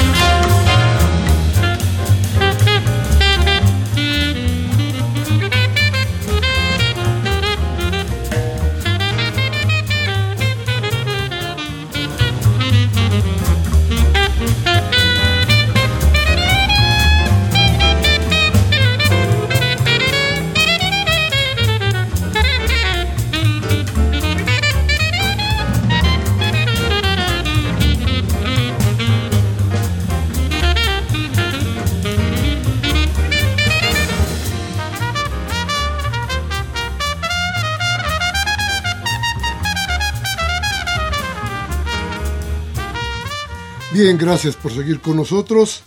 [44.11, 45.83] Bien, gracias por seguir con nosotros.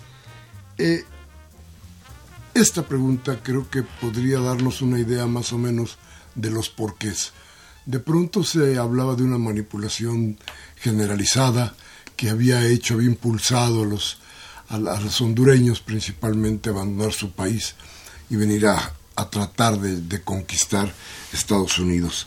[0.78, 1.04] Eh,
[2.54, 5.98] esta pregunta creo que podría darnos una idea más o menos
[6.34, 7.34] de los porqués.
[7.84, 10.38] De pronto se hablaba de una manipulación
[10.76, 11.74] generalizada
[12.16, 14.16] que había hecho, había impulsado a los,
[14.70, 17.74] a, los hondureños principalmente a abandonar su país
[18.30, 18.94] y venir a,
[19.30, 20.90] tratar de, conquistar
[21.30, 22.26] Estados Unidos.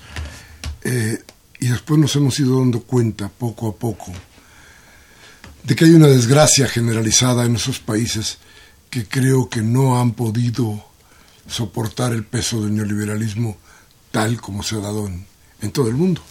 [0.83, 1.23] Eh,
[1.59, 4.13] y después nos hemos ido dando cuenta poco a poco
[5.67, 8.37] de que hay una desgracia generalizada en esos países
[8.89, 10.81] que creo que no han podido
[11.45, 13.57] soportar el peso del neoliberalismo
[14.11, 15.11] tal como se ha dado
[15.61, 16.21] en, todo el mundo.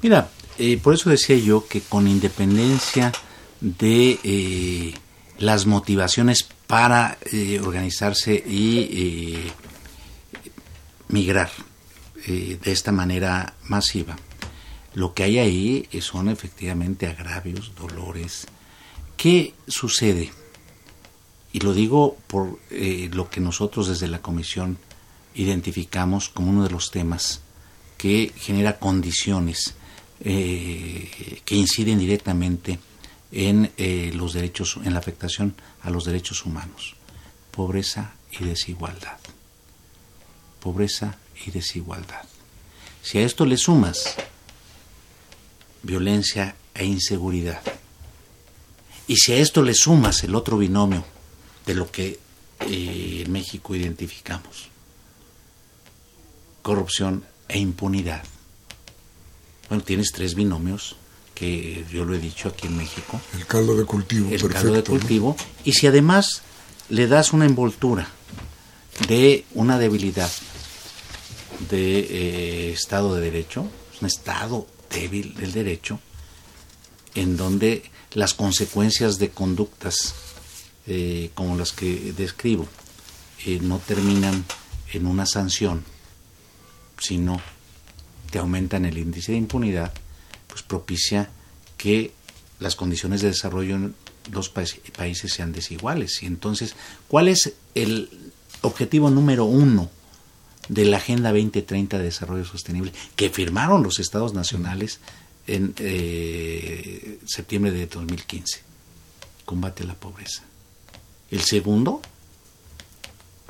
[0.00, 3.12] Mira, eh, por eso decía yo que con independencia
[3.60, 4.94] de eh,
[5.38, 9.52] las motivaciones para eh, organizarse y
[11.08, 11.50] migrar
[12.26, 14.16] de esta manera masiva,
[14.96, 18.46] lo que hay ahí son efectivamente agravios, dolores.
[19.18, 20.32] ¿Qué sucede?
[21.52, 24.78] Y lo digo por eh, lo que nosotros desde la comisión
[25.34, 27.42] identificamos como uno de los temas
[27.98, 29.74] que genera condiciones
[30.20, 32.78] eh, que inciden directamente
[33.32, 36.96] en eh, los derechos, en la afectación a los derechos humanos.
[37.50, 39.18] Pobreza y desigualdad.
[40.58, 42.24] Pobreza y desigualdad.
[43.02, 44.16] Si a esto le sumas
[45.86, 47.62] violencia e inseguridad.
[49.06, 51.04] Y si a esto le sumas el otro binomio
[51.64, 52.18] de lo que
[52.60, 54.68] eh, en México identificamos,
[56.62, 58.24] corrupción e impunidad.
[59.68, 60.96] Bueno, tienes tres binomios
[61.34, 63.20] que yo lo he dicho aquí en México.
[63.34, 64.30] El caldo de cultivo.
[64.30, 65.36] El caldo de cultivo.
[65.64, 66.42] Y si además
[66.88, 68.08] le das una envoltura
[69.06, 70.30] de una debilidad
[71.70, 73.68] de eh, Estado de Derecho,
[74.00, 76.00] un Estado débil del derecho,
[77.14, 80.14] en donde las consecuencias de conductas
[80.86, 82.66] eh, como las que describo
[83.44, 84.44] eh, no terminan
[84.92, 85.84] en una sanción,
[86.98, 87.40] sino
[88.30, 89.92] que aumentan el índice de impunidad,
[90.46, 91.30] pues propicia
[91.76, 92.12] que
[92.60, 93.94] las condiciones de desarrollo en
[94.32, 96.22] los países sean desiguales.
[96.22, 96.74] Y entonces,
[97.08, 98.10] ¿cuál es el
[98.62, 99.90] objetivo número uno
[100.68, 105.00] de la Agenda 2030 de Desarrollo Sostenible que firmaron los estados nacionales
[105.46, 108.62] en eh, septiembre de 2015?
[109.44, 110.42] Combate a la pobreza.
[111.30, 112.02] El segundo,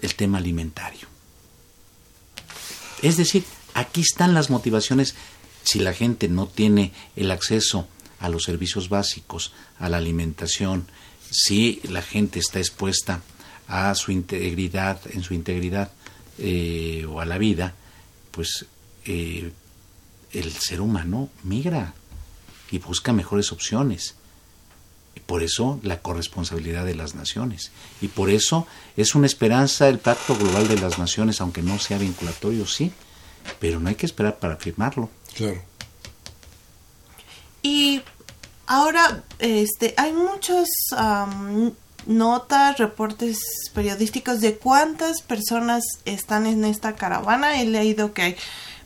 [0.00, 1.08] el tema alimentario.
[3.02, 5.14] Es decir, aquí están las motivaciones.
[5.64, 7.88] Si la gente no tiene el acceso
[8.20, 10.86] a los servicios básicos, a la alimentación,
[11.30, 13.22] si la gente está expuesta
[13.68, 15.90] a su integridad, en su integridad
[16.38, 17.74] eh, o a la vida,
[18.30, 18.66] pues
[19.06, 19.52] eh,
[20.32, 21.94] el ser humano migra
[22.70, 24.14] y busca mejores opciones.
[25.14, 27.70] Y por eso la corresponsabilidad de las naciones.
[28.02, 31.96] Y por eso es una esperanza el Pacto Global de las Naciones, aunque no sea
[31.98, 32.92] vinculatorio, sí,
[33.58, 35.08] pero no hay que esperar para firmarlo.
[35.34, 35.62] Claro.
[37.62, 38.02] Y
[38.66, 40.68] ahora este, hay muchos
[42.06, 43.38] notas, reportes
[43.74, 47.60] periodísticos de cuántas personas están en esta caravana.
[47.60, 48.36] He leído que hay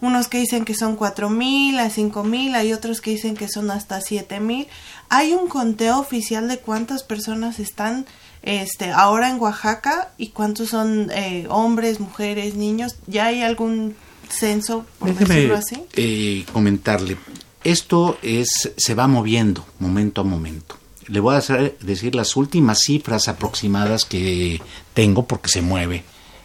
[0.00, 3.48] unos que dicen que son cuatro mil a cinco mil, hay otros que dicen que
[3.48, 4.66] son hasta siete mil.
[5.08, 8.06] ¿Hay un conteo oficial de cuántas personas están
[8.42, 12.96] este, ahora en Oaxaca y cuántos son eh, hombres, mujeres, niños?
[13.06, 13.94] ¿Ya hay algún
[14.30, 15.82] censo, por decirlo así?
[15.94, 17.18] Eh, comentarle.
[17.62, 20.79] Esto es, se va moviendo momento a momento.
[21.10, 21.40] Le voy a
[21.80, 24.60] decir las últimas cifras aproximadas que
[24.94, 26.04] tengo porque se mueve.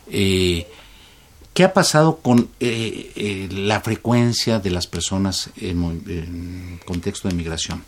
[0.10, 0.68] Eh,
[1.56, 7.82] ¿Qué ha pasado con eh, eh, la frecuencia de las personas en, contexto de migración?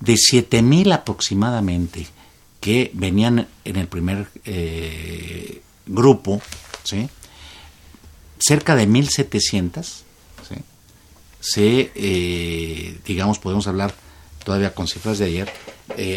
[0.00, 2.08] De 7.000 aproximadamente
[2.60, 6.42] que venían en el primer eh, grupo,
[6.82, 7.08] ¿sí?
[8.40, 10.56] cerca de 1.700, ¿sí?
[11.38, 13.94] se, digamos, podemos hablar
[14.44, 15.52] todavía con cifras de ayer,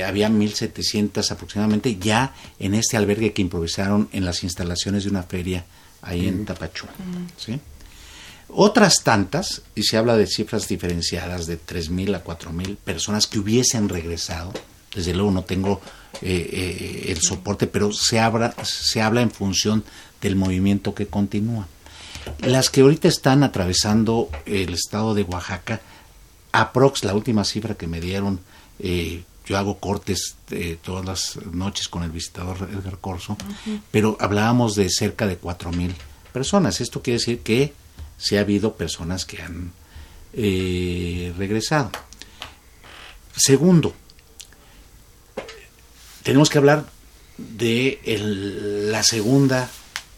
[0.06, 5.66] había 1.700 aproximadamente ya en este albergue que improvisaron en las instalaciones de una feria
[6.02, 6.94] ahí en Tapachula.
[7.38, 7.60] ¿sí?
[8.48, 13.90] Otras tantas, y se habla de cifras diferenciadas de 3.000 a 4.000 personas que hubiesen
[13.90, 14.54] regresado,
[14.94, 15.82] desde luego no tengo
[16.22, 19.84] eh, eh, el soporte, pero se, habla, se habla en función
[20.22, 21.68] del movimiento que continúa.
[22.40, 25.82] Las que ahorita están atravesando el estado de Oaxaca,
[26.52, 28.40] aprox, la última cifra que me dieron,
[28.80, 33.38] eh, yo hago cortes eh, todas las noches con el visitador Edgar Corso,
[33.92, 35.94] pero hablábamos de cerca de cuatro mil
[36.34, 36.82] personas.
[36.82, 37.74] Esto quiere decir que
[38.18, 39.72] sí ha habido personas que han
[40.34, 41.92] eh, regresado.
[43.36, 43.94] Segundo,
[46.24, 46.86] tenemos que hablar
[47.38, 48.00] de
[48.90, 49.70] la segunda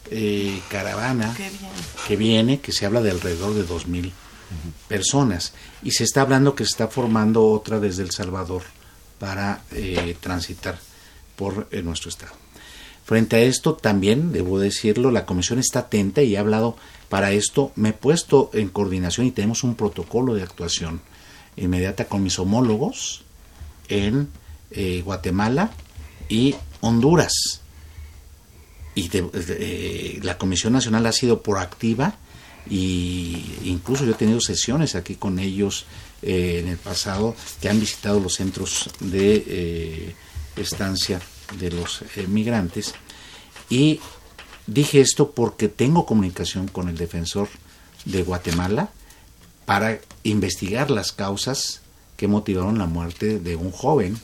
[0.09, 1.35] eh, caravana
[2.07, 4.13] que viene, que se habla de alrededor de dos mil
[4.87, 5.53] personas.
[5.83, 8.63] Y se está hablando que se está formando otra desde El Salvador
[9.19, 10.79] para eh, transitar
[11.35, 12.33] por eh, nuestro estado.
[13.05, 16.75] Frente a esto, también, debo decirlo, la comisión está atenta y ha hablado
[17.09, 17.71] para esto.
[17.75, 20.99] Me he puesto en coordinación y tenemos un protocolo de actuación
[21.55, 23.23] inmediata con mis homólogos
[23.87, 24.27] en
[24.71, 25.71] eh, Guatemala
[26.27, 27.61] y Honduras.
[28.93, 29.09] Y
[30.21, 32.15] la Comisión Nacional ha sido proactiva
[32.69, 35.85] y incluso yo he tenido sesiones aquí con ellos
[36.21, 40.15] eh, en el pasado que han visitado los centros de eh,
[40.55, 41.21] estancia
[41.59, 42.93] de los eh, migrantes.
[43.69, 43.99] Y
[44.65, 47.49] dije esto porque tengo comunicación con el defensor
[48.05, 48.89] de Guatemala
[49.65, 51.81] para investigar las causas
[52.15, 54.17] que motivaron la muerte de un joven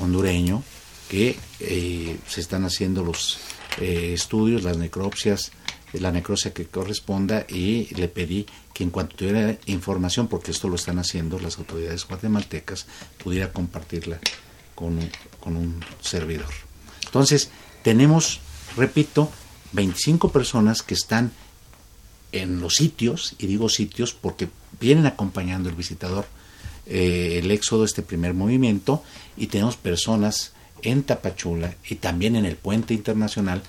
[0.00, 0.64] hondureño
[1.08, 3.38] que se están haciendo los
[3.78, 5.52] estudios, las necropsias,
[5.94, 10.76] la necropsia que corresponda y le pedí que en cuanto tuviera información, porque esto lo
[10.76, 12.86] están haciendo las autoridades guatemaltecas,
[13.22, 14.18] pudiera compartirla
[14.74, 14.98] con,
[15.40, 16.48] con un servidor.
[17.04, 17.50] Entonces,
[17.82, 18.40] tenemos,
[18.76, 19.30] repito,
[19.72, 21.32] 25 personas que están
[22.32, 26.26] en los sitios, y digo sitios porque vienen acompañando el visitador
[26.90, 29.02] eh, el éxodo, este primer movimiento,
[29.36, 33.62] y tenemos personas en Tapachula y también en el puente internacional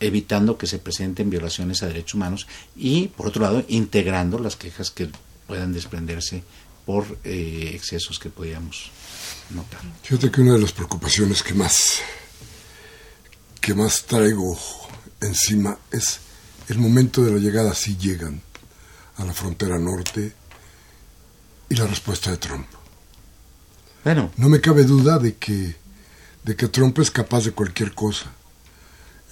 [0.00, 4.90] evitando que se presenten violaciones a derechos humanos y, por otro lado, integrando las quejas
[4.90, 5.08] que
[5.46, 6.42] puedan desprenderse
[6.84, 8.90] por eh, excesos que podíamos
[9.50, 9.80] notar.
[10.02, 12.00] Fíjate que una de las preocupaciones que más
[13.60, 14.58] que más traigo
[15.22, 16.20] encima es
[16.68, 18.42] el momento de la llegada, si llegan
[19.16, 20.34] a la frontera norte,
[21.68, 22.66] y la respuesta de Trump.
[24.02, 24.30] Bueno.
[24.36, 25.76] No me cabe duda de que,
[26.42, 28.32] de que Trump es capaz de cualquier cosa.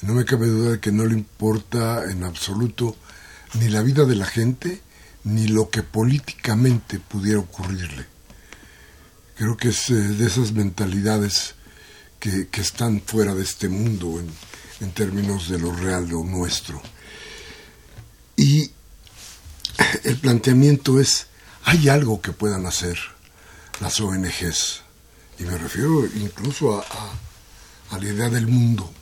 [0.03, 2.97] No me cabe duda de que no le importa en absoluto
[3.55, 4.81] ni la vida de la gente,
[5.25, 8.07] ni lo que políticamente pudiera ocurrirle.
[9.37, 11.55] Creo que es eh, de esas mentalidades
[12.19, 16.83] que, están fuera de este mundo en, términos de lo real, lo nuestro.
[18.37, 18.73] Y
[20.03, 21.29] el planteamiento es,
[21.65, 22.99] ¿hay algo que puedan hacer
[23.81, 24.83] las ONGs?
[25.39, 26.85] Y me refiero incluso a,
[27.91, 28.93] a la idea del mundo,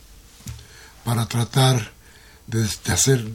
[1.04, 1.92] para tratar
[2.46, 3.26] de, hacer,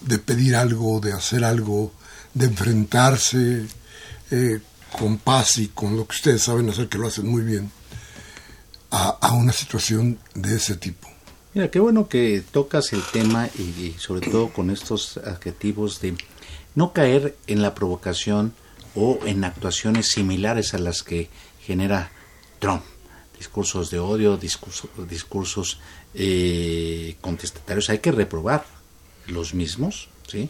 [0.00, 1.92] de pedir algo, de hacer algo,
[2.34, 3.66] de enfrentarse
[4.30, 4.60] eh,
[4.98, 7.70] con paz y con lo que ustedes saben hacer, que lo hacen muy bien,
[8.90, 11.08] a, una situación de ese tipo.
[11.54, 16.16] Mira, qué bueno que tocas el tema y, sobre todo con estos adjetivos de
[16.74, 18.52] no caer en la provocación
[18.94, 21.28] o en actuaciones similares a las que
[21.60, 22.10] genera
[22.58, 22.82] Trump.
[23.40, 25.80] Discursos de odio, discursos, discursos
[26.14, 27.90] eh, contestatarios.
[27.90, 28.64] Hay que reprobar
[29.26, 30.48] los mismos, ¿sí?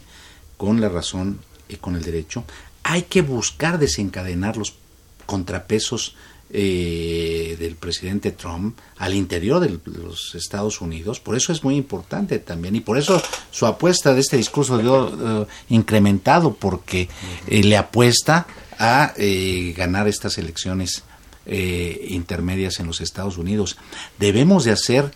[0.57, 1.39] Con la razón
[1.69, 2.43] y con el derecho.
[2.83, 4.75] Hay que buscar desencadenar los
[5.25, 6.15] contrapesos
[6.53, 11.21] eh, del presidente Trump al interior de los Estados Unidos.
[11.21, 13.21] Por eso es muy importante también y por eso
[13.51, 17.07] su apuesta de este discurso de uh, incrementado porque
[17.47, 21.03] eh, le apuesta a eh, ganar estas elecciones
[21.45, 23.77] eh, intermedias en los Estados Unidos.
[24.19, 25.11] Debemos de hacer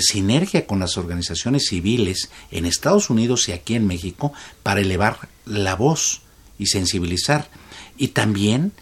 [0.00, 4.32] sinergia con las organizaciones civiles en Estados Unidos y aquí en México
[4.64, 6.22] para elevar la voz
[6.58, 7.48] y sensibilizar
[7.96, 8.72] y también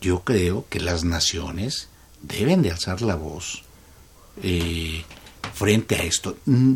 [0.00, 1.88] yo creo que las naciones
[2.22, 3.64] deben de alzar la voz
[4.42, 5.02] eh,
[5.54, 6.36] frente a esto.
[6.46, 6.74] Mm,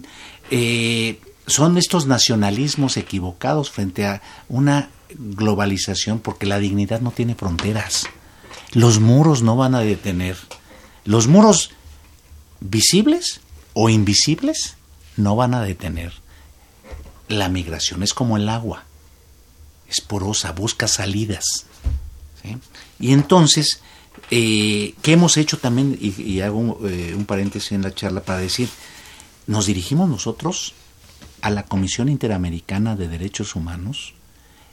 [0.50, 8.06] eh, son estos nacionalismos equivocados frente a una globalización porque la dignidad no tiene fronteras.
[8.72, 10.36] Los muros no van a detener.
[11.04, 11.70] Los muros
[12.60, 13.40] visibles
[13.72, 14.76] o invisibles
[15.16, 16.12] no van a detener.
[17.28, 18.84] La migración es como el agua.
[19.88, 21.44] Es porosa, busca salidas.
[23.00, 23.80] Y entonces,
[24.30, 25.98] eh, ¿qué hemos hecho también?
[26.00, 28.68] Y, hago eh, un, paréntesis en la charla para decir,
[29.46, 30.74] nos dirigimos nosotros
[31.40, 34.14] a la Comisión Interamericana de Derechos Humanos.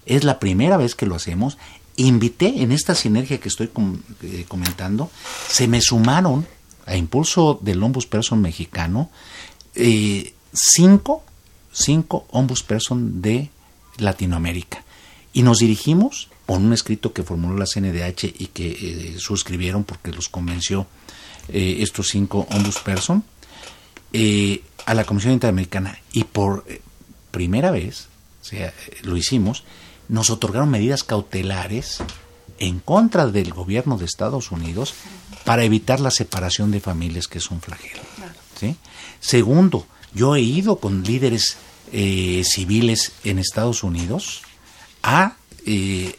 [0.05, 1.57] Es la primera vez que lo hacemos.
[1.97, 3.69] Invité en esta sinergia que estoy
[4.21, 5.09] eh, comentando,
[5.47, 6.45] se me sumaron
[6.85, 9.09] a impulso del ombudsperson mexicano
[9.73, 11.23] eh, cinco,
[11.71, 13.49] cinco ombudsperson de
[13.97, 14.83] Latinoamérica.
[15.33, 20.11] Y nos dirigimos con un escrito que formuló la CNDH y que eh, suscribieron porque
[20.11, 20.87] los convenció
[21.49, 23.23] eh, estos cinco ombudsperson
[24.85, 26.65] a la Comisión Interamericana y por
[27.31, 28.07] primera vez,
[28.41, 29.65] o sea, lo hicimos,
[30.07, 31.99] nos otorgaron medidas cautelares
[32.57, 34.93] en contra del gobierno de Estados Unidos
[35.43, 38.01] para evitar la separación de familias, que es un flagelo.
[38.59, 38.75] ¿sí?
[39.19, 41.57] Segundo, yo he ido con líderes
[41.91, 44.41] eh, civiles en Estados Unidos
[45.03, 45.35] a
[45.65, 46.17] eh,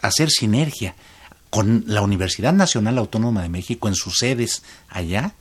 [0.00, 0.94] hacer sinergia
[1.50, 5.34] con la Universidad Nacional Autónoma de México en sus sedes allá.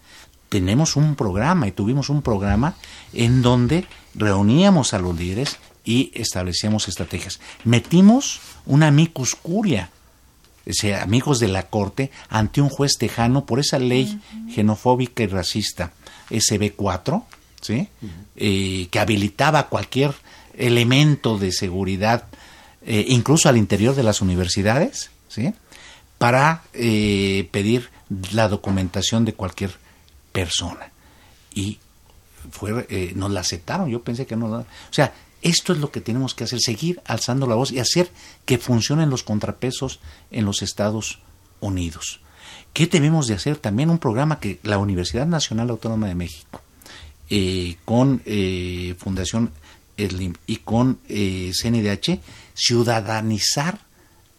[0.50, 2.76] Tenemos un programa y tuvimos un programa
[3.14, 7.40] en donde reuníamos a los líderes y establecíamos estrategias.
[7.64, 9.90] Metimos una amicus curia,
[11.02, 14.56] amigos de la corte, ante un juez tejano por esa ley uh -huh.
[14.56, 15.92] xenofóbica y racista,
[16.30, 17.24] SB4,
[17.62, 17.88] ¿sí?
[18.02, 18.10] Uh -huh.
[18.36, 20.14] eh, que habilitaba cualquier
[20.56, 22.26] elemento de seguridad
[22.84, 25.54] eh, incluso al interior de las universidades, ¿sí?
[26.18, 27.90] para eh, pedir
[28.34, 29.72] la documentación de cualquier
[30.32, 30.92] persona.
[31.54, 31.78] Y
[32.52, 34.48] fue, eh, nos la aceptaron, yo pensé que no.
[34.48, 38.12] O sea, esto es lo que tenemos que hacer, seguir alzando la voz y hacer
[38.46, 41.20] que funcionen los contrapesos en los Estados
[41.60, 42.20] Unidos.
[42.74, 43.58] ¿Qué debemos de hacer?
[43.58, 46.62] También un programa que la Universidad Nacional Autónoma de México,
[47.30, 49.52] eh, con eh, Fundación
[49.98, 52.20] Slim y con eh, CNDH,
[52.54, 53.80] ciudadanizar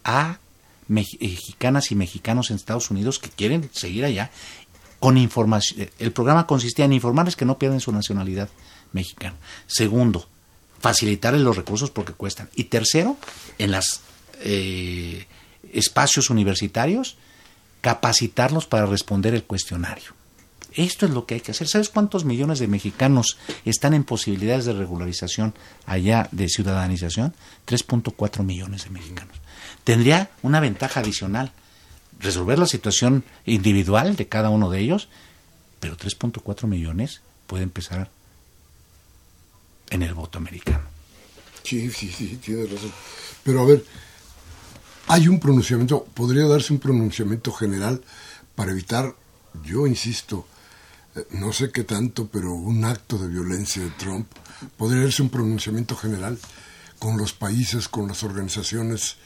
[0.05, 0.39] a
[0.89, 4.31] mexicanas y mexicanos en Estados Unidos que quieren seguir allá
[4.99, 5.89] con información.
[5.99, 8.49] El programa consistía en informarles que no pierden su nacionalidad
[8.93, 9.37] mexicana.
[9.67, 10.29] Segundo,
[10.83, 12.51] facilitarles los recursos porque cuestan.
[12.55, 13.17] Y tercero,
[13.57, 14.01] en los
[14.41, 15.27] eh,
[15.73, 17.17] espacios universitarios,
[17.81, 20.13] capacitarlos para responder el cuestionario.
[20.75, 21.69] Esto es lo que hay que hacer.
[21.69, 25.55] ¿Sabes cuántos millones de mexicanos están en posibilidades de regularización
[25.87, 27.35] allá de ciudadanización?
[27.67, 29.37] 3.4 millones de mexicanos.
[29.85, 31.53] Tendría una ventaja adicional,
[32.19, 35.09] resolver la situación individual de cada uno de ellos,
[35.79, 38.11] pero 3.4 millones puede empezar
[39.93, 40.85] en el voto americano.
[41.63, 42.93] Sí, sí, sí, tiene razón.
[43.45, 43.85] Pero a ver,
[45.07, 48.03] hay un pronunciamiento, podría darse un pronunciamiento general
[48.55, 49.15] para evitar,
[49.65, 50.47] yo insisto,
[51.15, 54.27] eh, no sé qué tanto, pero un acto de violencia de Trump,
[54.79, 56.39] podría darse un pronunciamiento general
[56.99, 59.17] con los países, con las organizaciones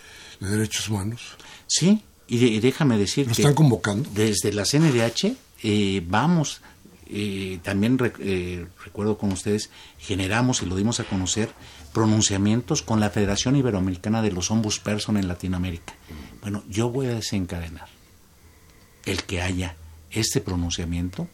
[0.41, 1.37] de derechos humanos.
[1.69, 4.11] Sí, y, déjame decir ¿Lo están convocando?
[4.13, 6.61] Desde la CNDH eh, vamos,
[7.09, 11.51] eh, también recuerdo con ustedes, generamos y lo dimos a conocer
[11.93, 15.95] pronunciamientos con la Federación Iberoamericana de los Ombudsperson en Latinoamérica.
[16.43, 17.89] Bueno, yo voy a desencadenar
[19.07, 19.77] el que haya
[20.11, 21.29] este pronunciamiento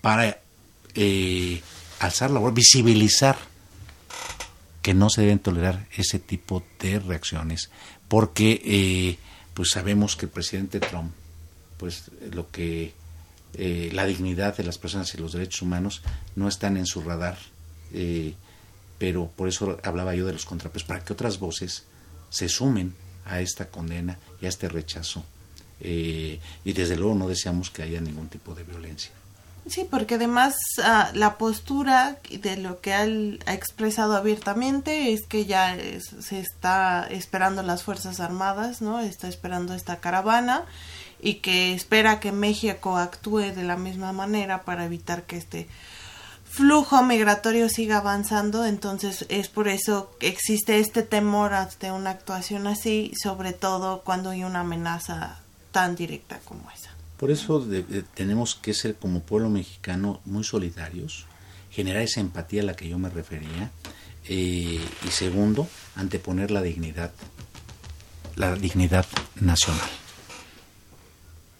[0.00, 0.40] para
[0.94, 1.62] eh,
[2.00, 3.36] alzar la voz, visibilizar
[4.82, 7.70] que no se deben tolerar ese tipo de reacciones,
[8.06, 9.18] porque eh,
[9.54, 11.12] pues sabemos que el presidente Trump,
[11.78, 12.92] pues lo que
[13.56, 16.02] eh, la dignidad de las personas y los derechos humanos
[16.36, 17.38] no están en su radar
[18.98, 21.84] pero por eso hablaba yo de los contrapesos, para que otras voces
[22.30, 22.94] se sumen
[23.26, 25.24] a esta condena y a este rechazo.
[25.80, 29.10] Eh, y desde luego no deseamos que haya ningún tipo de violencia.
[29.66, 35.46] Sí, porque además ah, la postura de lo que él ha expresado abiertamente es que
[35.46, 35.76] ya
[36.20, 39.00] se está esperando las Fuerzas Armadas, ¿no?
[39.00, 40.64] Está esperando esta caravana
[41.24, 45.68] y que espera que México actúe de la misma manera para evitar que este
[46.44, 52.66] flujo migratorio siga avanzando, entonces es por eso que existe este temor ante una actuación
[52.66, 55.40] así, sobre todo cuando hay una amenaza
[55.72, 56.90] tan directa como esa.
[57.16, 57.66] Por eso
[58.12, 61.24] tenemos que ser como pueblo mexicano muy solidarios,
[61.70, 63.70] generar esa empatía a la que yo me refería,
[64.28, 65.66] eh, y segundo,
[65.96, 67.12] anteponer la dignidad,
[68.36, 69.06] la dignidad
[69.40, 70.03] nacional.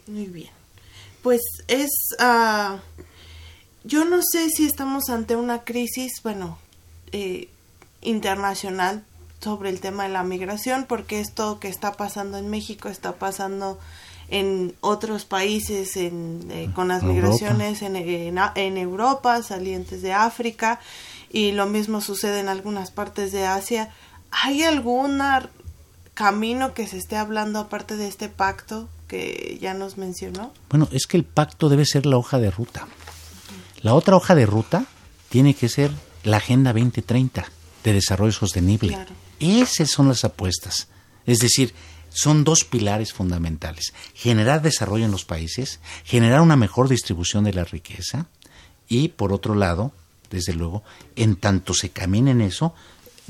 [0.07, 0.51] Muy bien.
[1.23, 1.91] Pues es...
[2.19, 2.79] Uh,
[3.85, 6.59] yo no sé si estamos ante una crisis, bueno,
[7.13, 7.49] eh,
[8.01, 9.05] internacional
[9.41, 13.79] sobre el tema de la migración, porque esto que está pasando en México está pasando
[14.29, 20.81] en otros países en, eh, con las migraciones en, en, Europa, salientes de África,
[21.31, 23.91] y lo mismo sucede en algunas partes de Asia.
[24.31, 25.21] ¿Hay algún
[26.15, 30.53] camino que se esté hablando aparte de este pacto que ya nos mencionó?
[30.69, 32.89] Bueno, es que el pacto debe ser la hoja de ruta.
[33.81, 34.87] La otra hoja de ruta
[35.29, 35.93] tiene que ser
[36.25, 37.45] la Agenda 2030
[37.85, 38.99] de Desarrollo Sostenible.
[39.39, 40.89] Esas son las apuestas.
[41.27, 41.75] Es decir,
[42.09, 43.95] son dos pilares fundamentales.
[44.15, 48.27] Generar desarrollo en los países, generar una mejor distribución de la riqueza
[48.89, 49.93] y, por otro lado,
[50.31, 50.83] desde luego,
[51.15, 52.75] en tanto se camine en eso,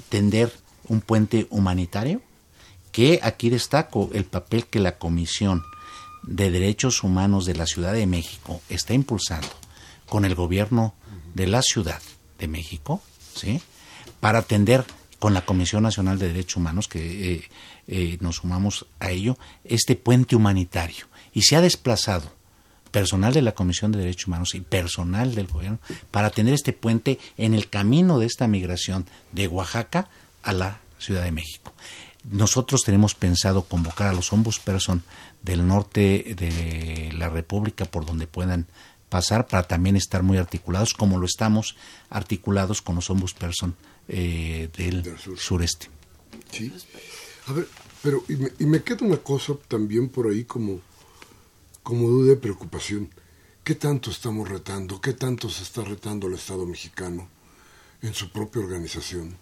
[0.09, 0.51] tender
[0.89, 2.22] un puente humanitario,
[2.91, 5.62] que aquí destaco el papel que la Comisión
[6.26, 9.48] de Derechos Humanos de la Ciudad de México está impulsando
[10.08, 10.94] con el gobierno
[11.34, 12.00] de la Ciudad
[12.38, 13.02] de México,
[13.34, 13.60] ¿sí?
[14.20, 14.84] Para atender
[15.18, 17.50] con la Comisión Nacional de Derechos Humanos, que eh,
[17.88, 21.06] eh, nos sumamos a ello, este puente humanitario.
[21.32, 22.30] Y se ha desplazado
[22.90, 25.78] personal de la Comisión de Derechos Humanos y personal del gobierno
[26.10, 30.08] para atender este puente en el camino de esta migración de Oaxaca
[30.42, 31.72] a la Ciudad de México.
[32.30, 35.02] Nosotros tenemos pensado convocar a los ombudsperson
[35.45, 38.66] del norte de la República por donde puedan
[39.11, 41.76] pasar para también estar muy articulados, como lo estamos
[42.11, 43.76] articulados con los ombudsperson
[44.09, 45.88] eh, del, sureste.
[46.51, 46.72] Sí.
[47.47, 47.68] A ver,
[48.03, 50.80] pero y me, y me, queda una cosa también por ahí como,
[51.82, 53.11] como duda de preocupación.
[53.62, 55.01] ¿Qué tanto estamos retando?
[55.01, 57.28] ¿Qué tanto se está retando el Estado mexicano
[58.03, 59.36] en su propia organización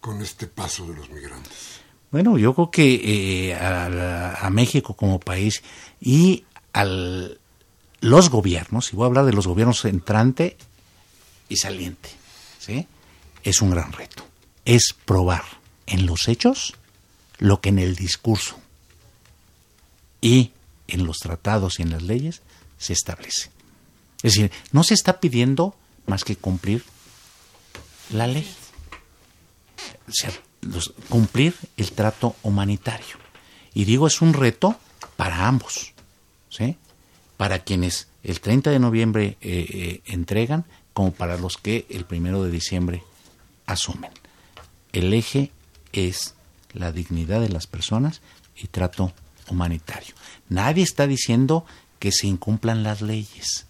[0.00, 1.80] con este paso de los migrantes?
[2.12, 5.62] Bueno, yo creo que eh, a, a, México como país
[5.98, 6.44] y
[6.74, 7.40] al,
[8.00, 10.58] los gobiernos, y voy a hablar de los gobiernos entrante
[11.48, 12.10] y saliente,
[12.58, 12.86] ¿sí?
[13.42, 14.26] es un gran reto.
[14.64, 15.42] Es probar
[15.86, 16.74] en los hechos
[17.38, 18.58] lo que en el discurso
[20.20, 20.52] y
[20.88, 22.42] en los tratados y en las leyes
[22.76, 23.50] se establece.
[24.22, 25.74] Es decir, no se está pidiendo
[26.06, 26.84] más que cumplir
[28.10, 28.48] la ley,
[30.08, 30.51] o
[31.08, 33.16] cumplir el trato humanitario.
[33.74, 34.76] Y digo, es un reto
[35.16, 35.92] para ambos,
[36.50, 36.76] ¿sí?
[37.36, 42.44] para quienes el 30 de noviembre eh, eh, entregan como para los que el primero
[42.44, 43.02] de diciembre
[43.66, 44.12] asumen.
[44.92, 45.50] El eje
[45.92, 46.34] es
[46.72, 48.20] la dignidad de las personas
[48.56, 49.12] y trato
[49.48, 50.14] humanitario.
[50.48, 51.64] Nadie está diciendo
[51.98, 53.66] que se incumplan las leyes.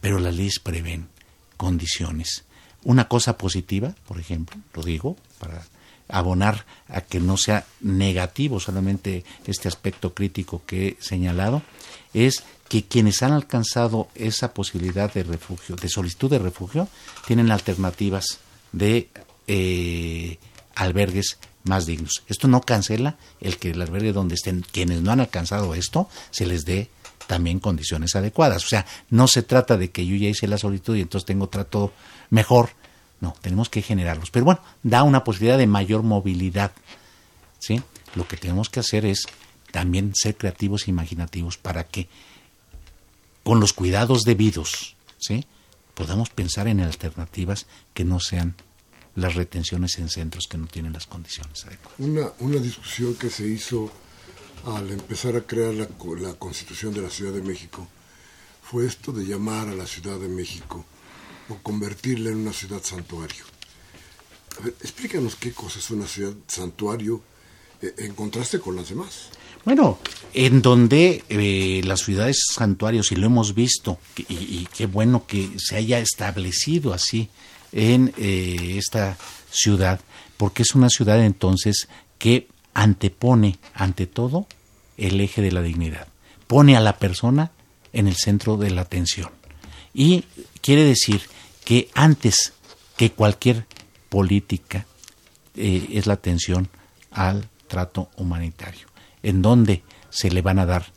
[0.00, 1.08] pero las leyes prevén
[1.56, 2.44] condiciones.
[2.84, 5.62] Una cosa positiva, por ejemplo, lo digo, para
[6.08, 11.62] abonar a que no sea negativo solamente este aspecto crítico que he señalado,
[12.12, 16.88] es que quienes han alcanzado esa posibilidad de refugio, de solicitud de refugio,
[17.26, 18.38] tienen alternativas
[18.72, 19.08] de
[19.46, 20.38] eh,
[20.74, 22.22] albergues más dignos.
[22.28, 26.46] Esto no cancela el que el albergue donde estén quienes no han alcanzado esto se
[26.46, 26.90] les dé
[27.26, 28.64] también condiciones adecuadas.
[28.64, 31.48] O sea, no se trata de que yo ya hice la solicitud y entonces tengo
[31.48, 31.92] trato
[32.34, 32.70] mejor.
[33.20, 34.30] No, tenemos que generarlos.
[34.30, 36.72] Pero bueno, da una posibilidad de mayor movilidad.
[37.58, 37.80] ¿sí?
[38.14, 39.26] Lo que tenemos que hacer es
[39.70, 42.08] también ser creativos e imaginativos para que
[43.42, 45.46] con los cuidados debidos, ¿sí?
[45.94, 48.54] podamos pensar en alternativas que no sean
[49.16, 51.98] las retenciones en centros que no tienen las condiciones adecuadas.
[51.98, 53.90] Una, una discusión que se hizo
[54.66, 55.86] al empezar a crear la,
[56.20, 57.86] la Constitución de la Ciudad de México
[58.62, 60.84] fue esto de llamar a la Ciudad de México
[61.48, 63.44] o convertirla en una ciudad santuario.
[64.58, 67.22] A ver, explícanos qué cosa es una ciudad santuario
[67.82, 69.30] eh, en contraste con las demás.
[69.64, 69.98] Bueno,
[70.34, 75.76] en donde eh, las ciudades santuarios, y lo hemos visto, y, qué bueno que se
[75.76, 77.30] haya establecido así
[77.72, 79.16] en eh, esta
[79.50, 80.00] ciudad,
[80.36, 81.88] porque es una ciudad entonces
[82.18, 84.46] que antepone ante todo
[84.98, 86.08] el eje de la dignidad,
[86.46, 87.52] pone a la persona
[87.94, 89.30] en el centro de la atención.
[89.94, 90.24] Y
[90.60, 91.22] quiere decir
[91.64, 92.52] que antes
[92.96, 93.66] que cualquier
[94.08, 94.86] política
[95.56, 96.68] eh, es la atención
[97.10, 98.86] al trato humanitario,
[99.22, 100.92] en donde se le van a dar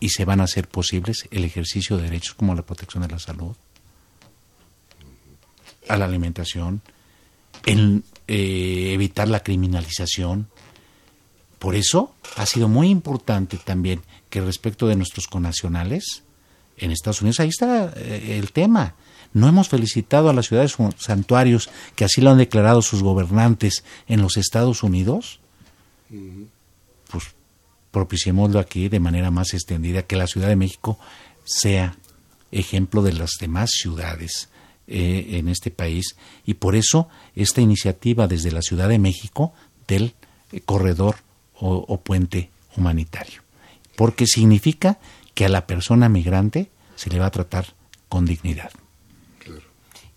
[0.00, 3.18] y se van a hacer posibles el ejercicio de derechos como la protección de la
[3.18, 3.54] salud,
[5.88, 6.82] a la alimentación,
[7.66, 10.48] en eh, evitar la criminalización.
[11.58, 16.24] Por eso ha sido muy importante también que respecto de nuestros conacionales,
[16.78, 18.94] en Estados Unidos, ahí está eh, el tema.
[19.34, 24.20] No hemos felicitado a las ciudades santuarios que así lo han declarado sus gobernantes en
[24.20, 25.40] los Estados Unidos.
[27.10, 27.24] Pues
[27.90, 30.98] propiciémoslo aquí de manera más extendida, que la Ciudad de México
[31.44, 31.96] sea
[32.50, 34.48] ejemplo de las demás ciudades
[34.86, 39.52] eh, en este país y por eso esta iniciativa desde la Ciudad de México
[39.86, 40.14] del
[40.50, 41.16] eh, corredor
[41.54, 43.42] o, o, puente humanitario,
[43.96, 44.98] porque significa
[45.34, 47.74] que a la persona migrante se le va a tratar
[48.08, 48.70] con dignidad.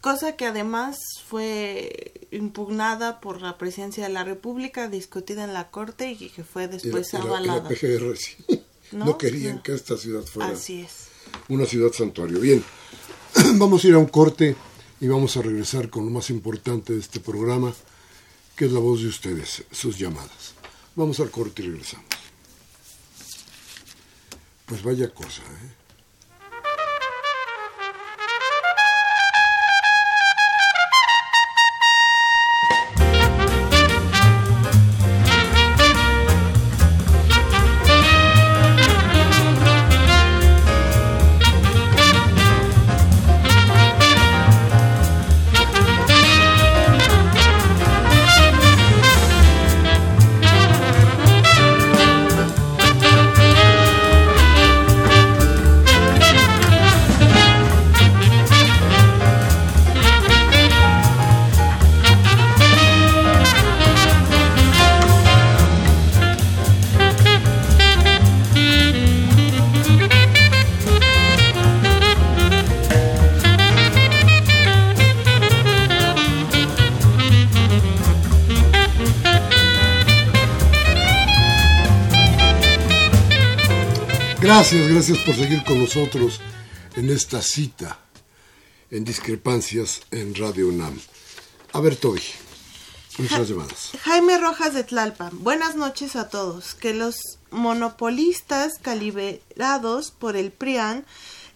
[0.06, 6.12] Cosa que además fue impugnada por la presidencia de la República, discutida en la Corte
[6.12, 7.58] y que fue después y la, avalada.
[7.58, 8.36] Y la PGR, sí.
[8.92, 9.06] ¿No?
[9.06, 9.64] no querían no.
[9.64, 11.08] que esta ciudad fuera Así es.
[11.50, 12.40] una ciudad santuario.
[12.40, 12.64] Bien,
[13.56, 14.56] vamos a ir a un corte
[15.02, 17.74] y vamos a regresar con lo más importante de este programa,
[18.56, 20.54] que es la voz de ustedes, sus llamadas.
[20.96, 22.06] Vamos al corte y regresamos.
[24.68, 25.85] Pues vaya cosa, ¿eh?
[84.58, 86.40] Gracias, gracias por seguir con nosotros
[86.96, 88.00] en esta cita
[88.90, 90.98] en discrepancias en Radio UNAM.
[91.74, 92.22] A ver, Toby,
[93.18, 93.90] nuestras llamadas.
[94.02, 96.74] Jaime Rojas de Tlalpan, buenas noches a todos.
[96.74, 97.18] Que los
[97.52, 101.06] monopolistas caliberados por el PRIAN,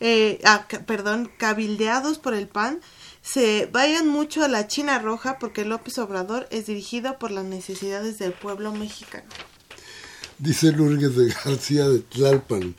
[0.01, 2.81] eh, ah, perdón, cabildeados por el PAN,
[3.21, 8.19] se vayan mucho a la China Roja porque López Obrador es dirigido por las necesidades
[8.19, 9.29] del pueblo mexicano.
[10.39, 12.73] Dice Lourdes de García de Tlalpan.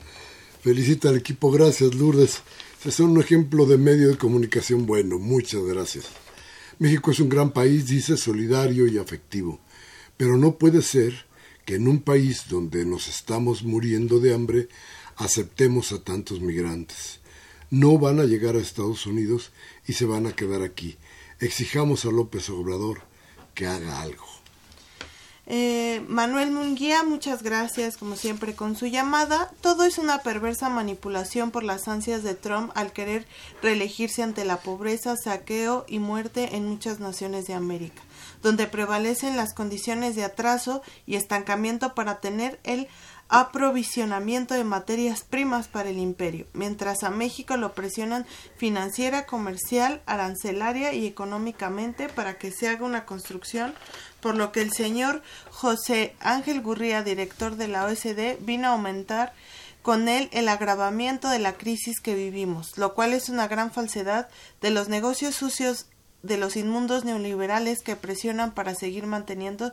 [0.62, 2.40] Felicita al equipo, gracias Lourdes.
[2.86, 6.06] Es un ejemplo de medio de comunicación bueno, muchas gracias.
[6.78, 9.60] México es un gran país, dice, solidario y afectivo.
[10.16, 11.26] Pero no puede ser
[11.66, 14.68] que en un país donde nos estamos muriendo de hambre
[15.16, 17.20] aceptemos a tantos migrantes.
[17.68, 19.50] No van a llegar a Estados Unidos
[19.86, 20.96] y se van a quedar aquí.
[21.40, 23.02] Exijamos a López Obrador
[23.52, 24.29] que haga algo.
[25.52, 29.50] Eh, Manuel Munguía, muchas gracias como siempre con su llamada.
[29.60, 33.26] Todo es una perversa manipulación por las ansias de Trump al querer
[33.60, 38.00] reelegirse ante la pobreza, saqueo y muerte en muchas naciones de América,
[38.42, 42.88] donde prevalecen las condiciones de atraso y estancamiento para tener el
[43.30, 48.26] aprovisionamiento de materias primas para el imperio, mientras a México lo presionan
[48.56, 53.72] financiera, comercial, arancelaria y económicamente para que se haga una construcción,
[54.20, 59.32] por lo que el señor José Ángel Gurría, director de la OSD, vino a aumentar
[59.82, 64.28] con él el agravamiento de la crisis que vivimos, lo cual es una gran falsedad
[64.60, 65.86] de los negocios sucios
[66.22, 69.72] de los inmundos neoliberales que presionan para seguir manteniendo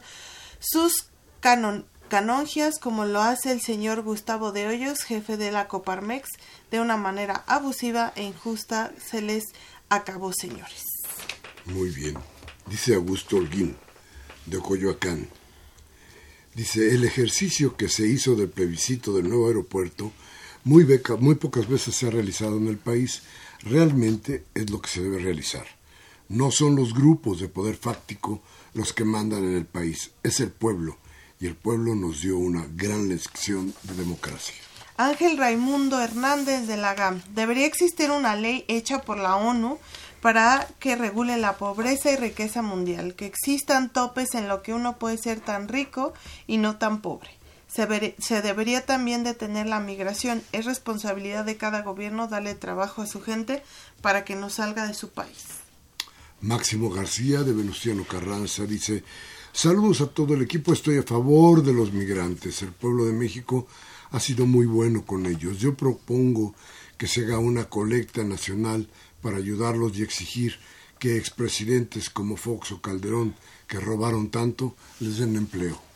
[0.59, 6.29] sus canon canongias como lo hace el señor Gustavo de Hoyos, jefe de la Coparmex,
[6.71, 9.43] de una manera abusiva e injusta se les
[9.89, 10.83] acabó, señores.
[11.65, 12.17] Muy bien.
[12.65, 13.75] Dice Augusto Holguín,
[14.45, 15.27] de Coyoacán.
[16.55, 20.11] Dice, el ejercicio que se hizo del plebiscito del nuevo aeropuerto
[20.63, 23.21] muy, beca, muy pocas veces se ha realizado en el país.
[23.61, 25.76] Realmente es lo que se debe realizar.
[26.29, 28.41] No son los grupos de poder fáctico
[28.73, 30.97] los que mandan en el país, es el pueblo
[31.39, 34.55] y el pueblo nos dio una gran lección de democracia.
[34.97, 37.21] Ángel Raimundo Hernández de la GAM.
[37.35, 39.77] Debería existir una ley hecha por la ONU
[40.21, 44.97] para que regule la pobreza y riqueza mundial, que existan topes en lo que uno
[44.97, 46.13] puede ser tan rico
[46.47, 47.29] y no tan pobre.
[47.67, 50.41] Se, se, debería también detener la migración.
[50.51, 53.61] Es responsabilidad de cada gobierno darle trabajo a su gente
[54.01, 55.45] para que no salga de su país.
[56.41, 59.03] Máximo García de Venustiano Carranza dice
[59.51, 62.61] Saludos a todo el equipo, estoy a favor de los migrantes.
[62.61, 63.67] El pueblo de México
[64.11, 65.57] ha sido muy bueno con ellos.
[65.57, 66.53] Yo propongo
[66.95, 68.87] que se haga una colecta nacional
[69.21, 70.59] para ayudarlos y exigir
[70.99, 73.33] que expresidentes como Fox o Calderón,
[73.67, 75.86] que robaron tanto, les den empleo.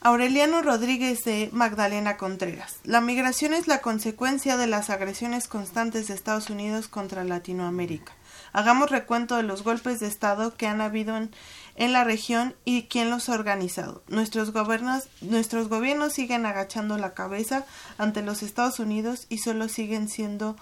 [0.00, 2.76] Aureliano Rodríguez de Magdalena Contreras.
[2.84, 8.12] La migración es la consecuencia de las agresiones constantes de Estados Unidos contra Latinoamérica.
[8.52, 11.30] Hagamos recuento de los golpes de Estado que han habido en,
[11.74, 14.04] en la región y quién los ha organizado.
[14.06, 17.66] Nuestros gobiernos, nuestros gobiernos siguen agachando la cabeza
[17.98, 20.56] ante los Estados Unidos y solo siguen siendo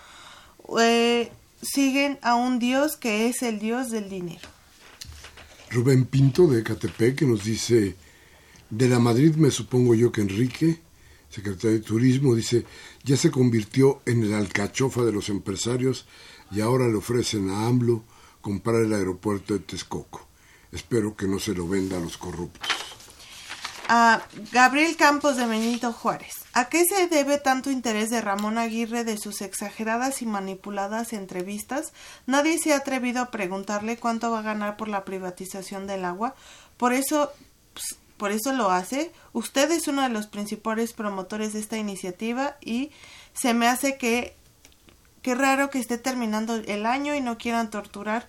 [0.81, 1.31] eh,
[1.63, 4.49] siguen a un Dios que es el Dios del dinero.
[5.71, 7.97] Rubén Pinto de Catepec que nos dice
[8.71, 10.81] de la Madrid me supongo yo que Enrique,
[11.31, 12.65] secretario de Turismo, dice
[13.05, 16.07] ya se convirtió en el alcachofa de los empresarios
[16.51, 18.05] y ahora le ofrecen a AMLO
[18.41, 20.27] comprar el aeropuerto de Texcoco.
[20.73, 22.69] Espero que no se lo venda a los corruptos.
[23.89, 26.35] A Gabriel Campos de Benito Juárez.
[26.53, 31.93] ¿A qué se debe tanto interés de Ramón Aguirre de sus exageradas y manipuladas entrevistas?
[32.27, 36.35] Nadie se ha atrevido a preguntarle cuánto va a ganar por la privatización del agua.
[36.77, 37.31] Por eso,
[37.75, 39.13] pues, por eso lo hace.
[39.33, 42.91] Usted es uno de los principales promotores de esta iniciativa y
[43.35, 44.37] se me hace que
[45.23, 48.29] qué raro que esté terminando el año y no quieran torturar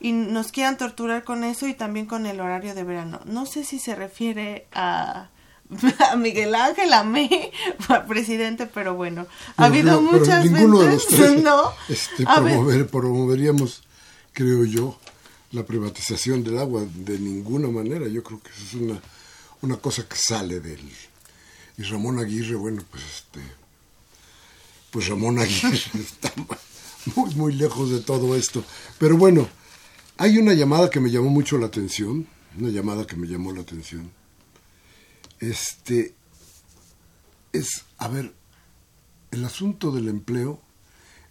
[0.00, 3.20] y nos quieran torturar con eso y también con el horario de verano.
[3.24, 5.30] No sé si se refiere a,
[6.10, 7.28] a Miguel Ángel, a mí,
[8.08, 9.26] presidente, pero bueno,
[9.56, 11.72] ha habido muchas ninguno de los tres, ¿no?
[11.88, 13.82] Este, promover, promoveríamos,
[14.32, 14.98] creo yo,
[15.52, 18.06] la privatización del agua de ninguna manera.
[18.08, 19.00] Yo creo que eso es una,
[19.62, 20.80] una cosa que sale del...
[21.78, 23.40] Y Ramón Aguirre, bueno, pues este...
[24.90, 26.32] Pues Ramón Aguirre está
[27.14, 28.64] muy, muy lejos de todo esto.
[28.98, 29.48] Pero bueno,
[30.16, 32.26] hay una llamada que me llamó mucho la atención,
[32.58, 34.10] una llamada que me llamó la atención.
[35.40, 36.14] Este
[37.52, 38.34] es, a ver,
[39.30, 40.60] el asunto del empleo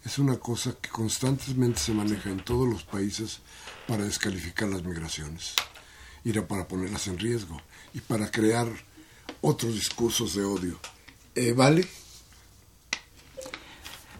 [0.04, 3.40] es una cosa que constantemente se maneja en todos los países
[3.88, 5.54] para descalificar las migraciones,
[6.24, 7.60] ir para ponerlas en riesgo
[7.96, 8.68] y para crear
[9.42, 10.80] otros discursos de odio.
[11.34, 11.88] Eh, ¿Vale?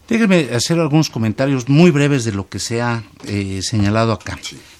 [0.08, 4.38] Déjenme hacer algunos comentarios muy breves de lo que se ha eh, señalado acá.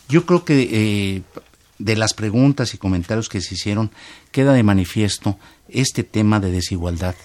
[0.08, 1.22] Yo creo que eh,
[1.78, 3.90] de las preguntas y comentarios que se hicieron
[4.30, 5.38] queda de manifiesto
[5.68, 7.16] este tema de desigualdad.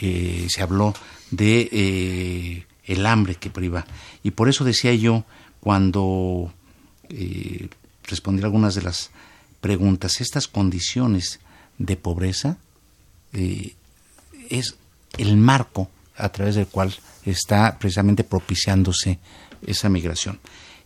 [0.00, 0.94] Eh, se habló
[1.30, 3.86] de el hambre que priva
[4.22, 5.24] y por eso decía yo
[5.60, 6.52] cuando
[8.08, 9.10] respondí algunas de las
[9.60, 11.40] preguntas estas condiciones
[11.78, 12.58] de pobreza
[13.32, 14.74] es
[15.18, 16.94] el marco a través del cual
[17.24, 19.18] está precisamente propiciándose
[19.66, 20.38] esa migración.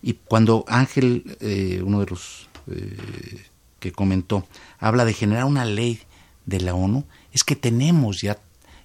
[0.03, 3.47] Y cuando Ángel, eh, uno de los eh,
[3.81, 4.47] que comentó,
[4.79, 6.01] habla de generar una ley
[6.47, 8.39] de la ONU, es que tenemos ya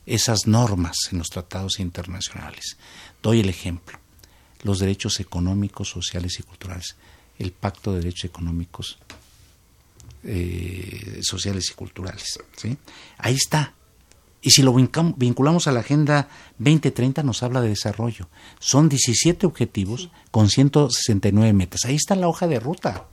[0.06, 2.78] esas normas en los tratados internacionales.
[3.22, 4.00] Doy el ejemplo.
[4.64, 6.96] Los derechos económicos, sociales y culturales.
[7.38, 8.98] El Pacto de Derechos Económicos
[10.24, 12.40] eh, sociales y culturales.
[12.56, 12.78] ¿sí?
[13.18, 13.74] Ahí está.
[14.42, 18.30] Y si lo vinculamos a la Agenda 2030, nos habla de desarrollo.
[18.60, 21.86] Son 17 objetivos con 169 metas.
[21.86, 23.06] Ahí está la hoja de ruta.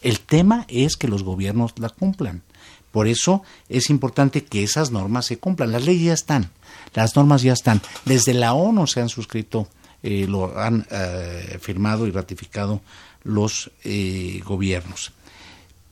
[0.00, 2.42] El tema es que los gobiernos la cumplan.
[2.90, 5.72] Por eso es importante que esas normas se cumplan.
[5.72, 6.50] Las leyes ya están,
[6.94, 7.80] las normas ya están.
[8.04, 9.68] Desde la ONU se han suscrito,
[10.02, 12.82] eh, lo han eh, firmado y ratificado
[13.22, 15.12] los eh, gobiernos.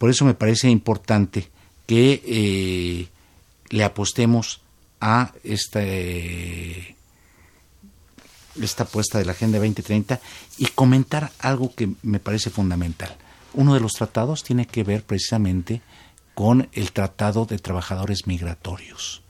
[0.00, 1.50] Por eso me parece importante
[1.86, 3.06] que
[3.68, 4.62] le apostemos
[4.98, 6.94] a esta, esta
[8.84, 10.18] apuesta de la Agenda 2030
[10.56, 13.14] y comentar algo que me parece fundamental.
[13.52, 15.82] Uno de los tratados tiene que ver precisamente
[16.32, 19.20] con el Tratado de Trabajadores Migratorios.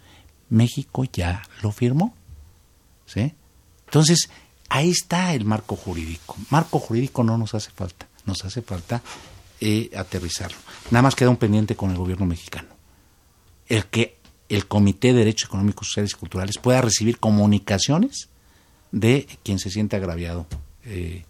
[0.50, 2.14] México ya lo firmó.
[3.06, 3.34] ¿sí?
[3.86, 4.30] Entonces,
[4.68, 6.36] ahí está el marco jurídico.
[6.48, 9.02] Marco jurídico no nos hace falta, nos hace falta
[9.60, 10.58] eh, aterrizarlo.
[10.90, 12.68] Nada más queda un pendiente con el gobierno mexicano.
[13.66, 18.28] El que el Comité de Derechos Económicos, Sociales y Culturales pueda recibir comunicaciones
[18.90, 20.46] de quien se siente agraviado.
[20.84, 21.24] Eh,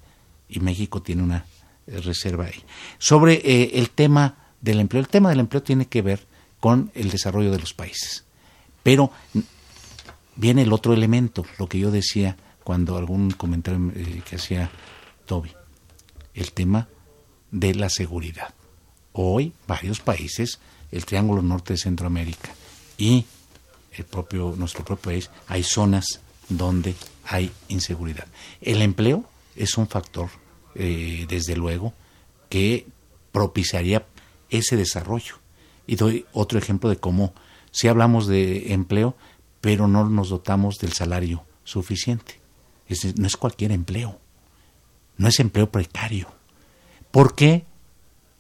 [0.49, 1.45] y México tiene una
[1.87, 2.65] eh, reserva ahí.
[2.99, 6.27] Sobre eh, el tema del empleo, el tema del empleo tiene que ver
[6.59, 8.25] con el desarrollo de los países.
[8.83, 9.13] Pero
[10.37, 13.93] viene el otro elemento, lo que yo decía cuando algún comentario
[14.29, 14.71] que hacía
[15.27, 15.51] Toby,
[16.35, 16.89] el tema
[17.51, 18.55] de la seguridad.
[19.13, 22.51] Hoy varios países, el Triángulo Norte de Centroamérica,
[22.97, 23.25] y
[23.93, 26.95] el propio, nuestro propio país hay zonas donde
[27.25, 28.27] hay inseguridad.
[28.61, 29.25] El empleo
[29.57, 30.29] es un factor,
[30.75, 31.93] eh, desde luego,
[32.49, 32.87] que
[33.33, 34.07] propiciaría
[34.51, 35.37] ese desarrollo.
[35.87, 37.35] Y doy otro ejemplo de cómo
[37.71, 39.17] si hablamos de empleo,
[39.61, 42.41] pero no nos dotamos del salario suficiente.
[43.17, 44.19] no es cualquier empleo,
[45.17, 46.29] no es empleo precario.
[47.11, 47.65] ¿Por qué?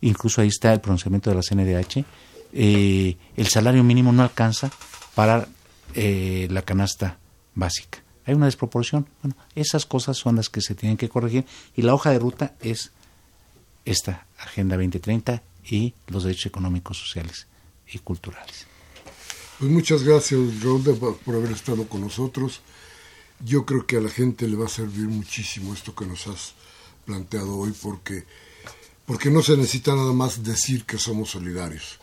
[0.00, 2.04] Incluso ahí está el pronunciamiento de la CNDH,
[2.52, 4.70] eh, el salario mínimo no alcanza
[5.14, 5.46] para
[5.94, 7.18] eh, la canasta
[7.54, 8.02] básica.
[8.26, 9.08] Hay una desproporción.
[9.22, 11.44] Bueno, esas cosas son las que se tienen que corregir
[11.76, 12.92] y la hoja de ruta es
[13.84, 17.46] esta Agenda 2030 y los derechos económicos, sociales
[17.92, 18.66] y culturales.
[19.58, 22.62] Pues muchas gracias, Ronda, por haber estado con nosotros.
[23.44, 26.54] Yo creo que a la gente le va a servir muchísimo esto que nos has
[27.04, 28.24] planteado hoy porque,
[29.10, 31.98] porque no se necesita nada más decir que somos solidarios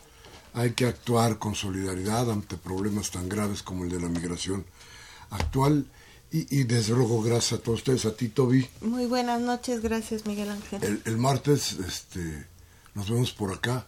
[0.58, 4.64] hay que actuar con solidaridad ante problemas tan graves como el de la migración
[5.30, 5.86] actual.
[6.30, 8.68] Y, desde luego, gracias a todos ustedes, a ti, Toby.
[8.82, 11.00] Muy buenas noches, gracias, Miguel Ángel.
[11.06, 12.46] El, martes este,
[12.94, 13.86] nos vemos por acá,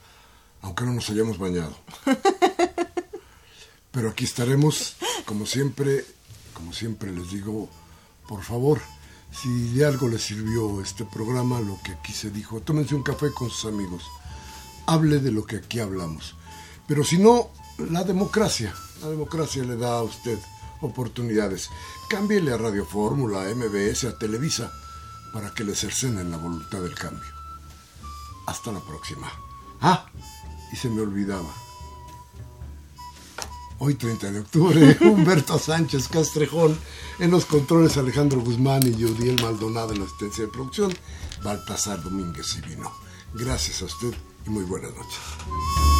[0.63, 1.77] aunque no nos hayamos bañado.
[3.91, 4.95] Pero aquí estaremos,
[5.27, 6.07] como siempre,
[6.55, 7.69] como siempre les digo,
[8.27, 8.81] por favor,
[9.33, 13.33] si de algo les sirvió este programa, lo que aquí se dijo, tómense un café
[13.33, 14.05] con sus amigos,
[14.87, 16.35] hable de lo que aquí hablamos
[16.91, 20.37] pero si no, la democracia, la democracia le da a usted
[20.81, 21.71] oportunidades.
[22.09, 24.73] Cámbiele a Radio Fórmula, a MBS, a Televisa,
[25.33, 27.31] para que le cercenen la voluntad del cambio.
[28.49, 29.31] Hasta la próxima.
[29.81, 30.05] Ah,
[30.73, 31.55] y se me olvidaba.
[33.83, 36.79] Hoy 30 de octubre, Humberto Sánchez Castrejón,
[37.19, 40.93] en los controles Alejandro Guzmán y Judiel Maldonado en la asistencia de producción,
[41.43, 42.93] Baltasar Domínguez y Vino.
[43.33, 44.13] Gracias a usted
[44.47, 46.00] y muy buenas noches.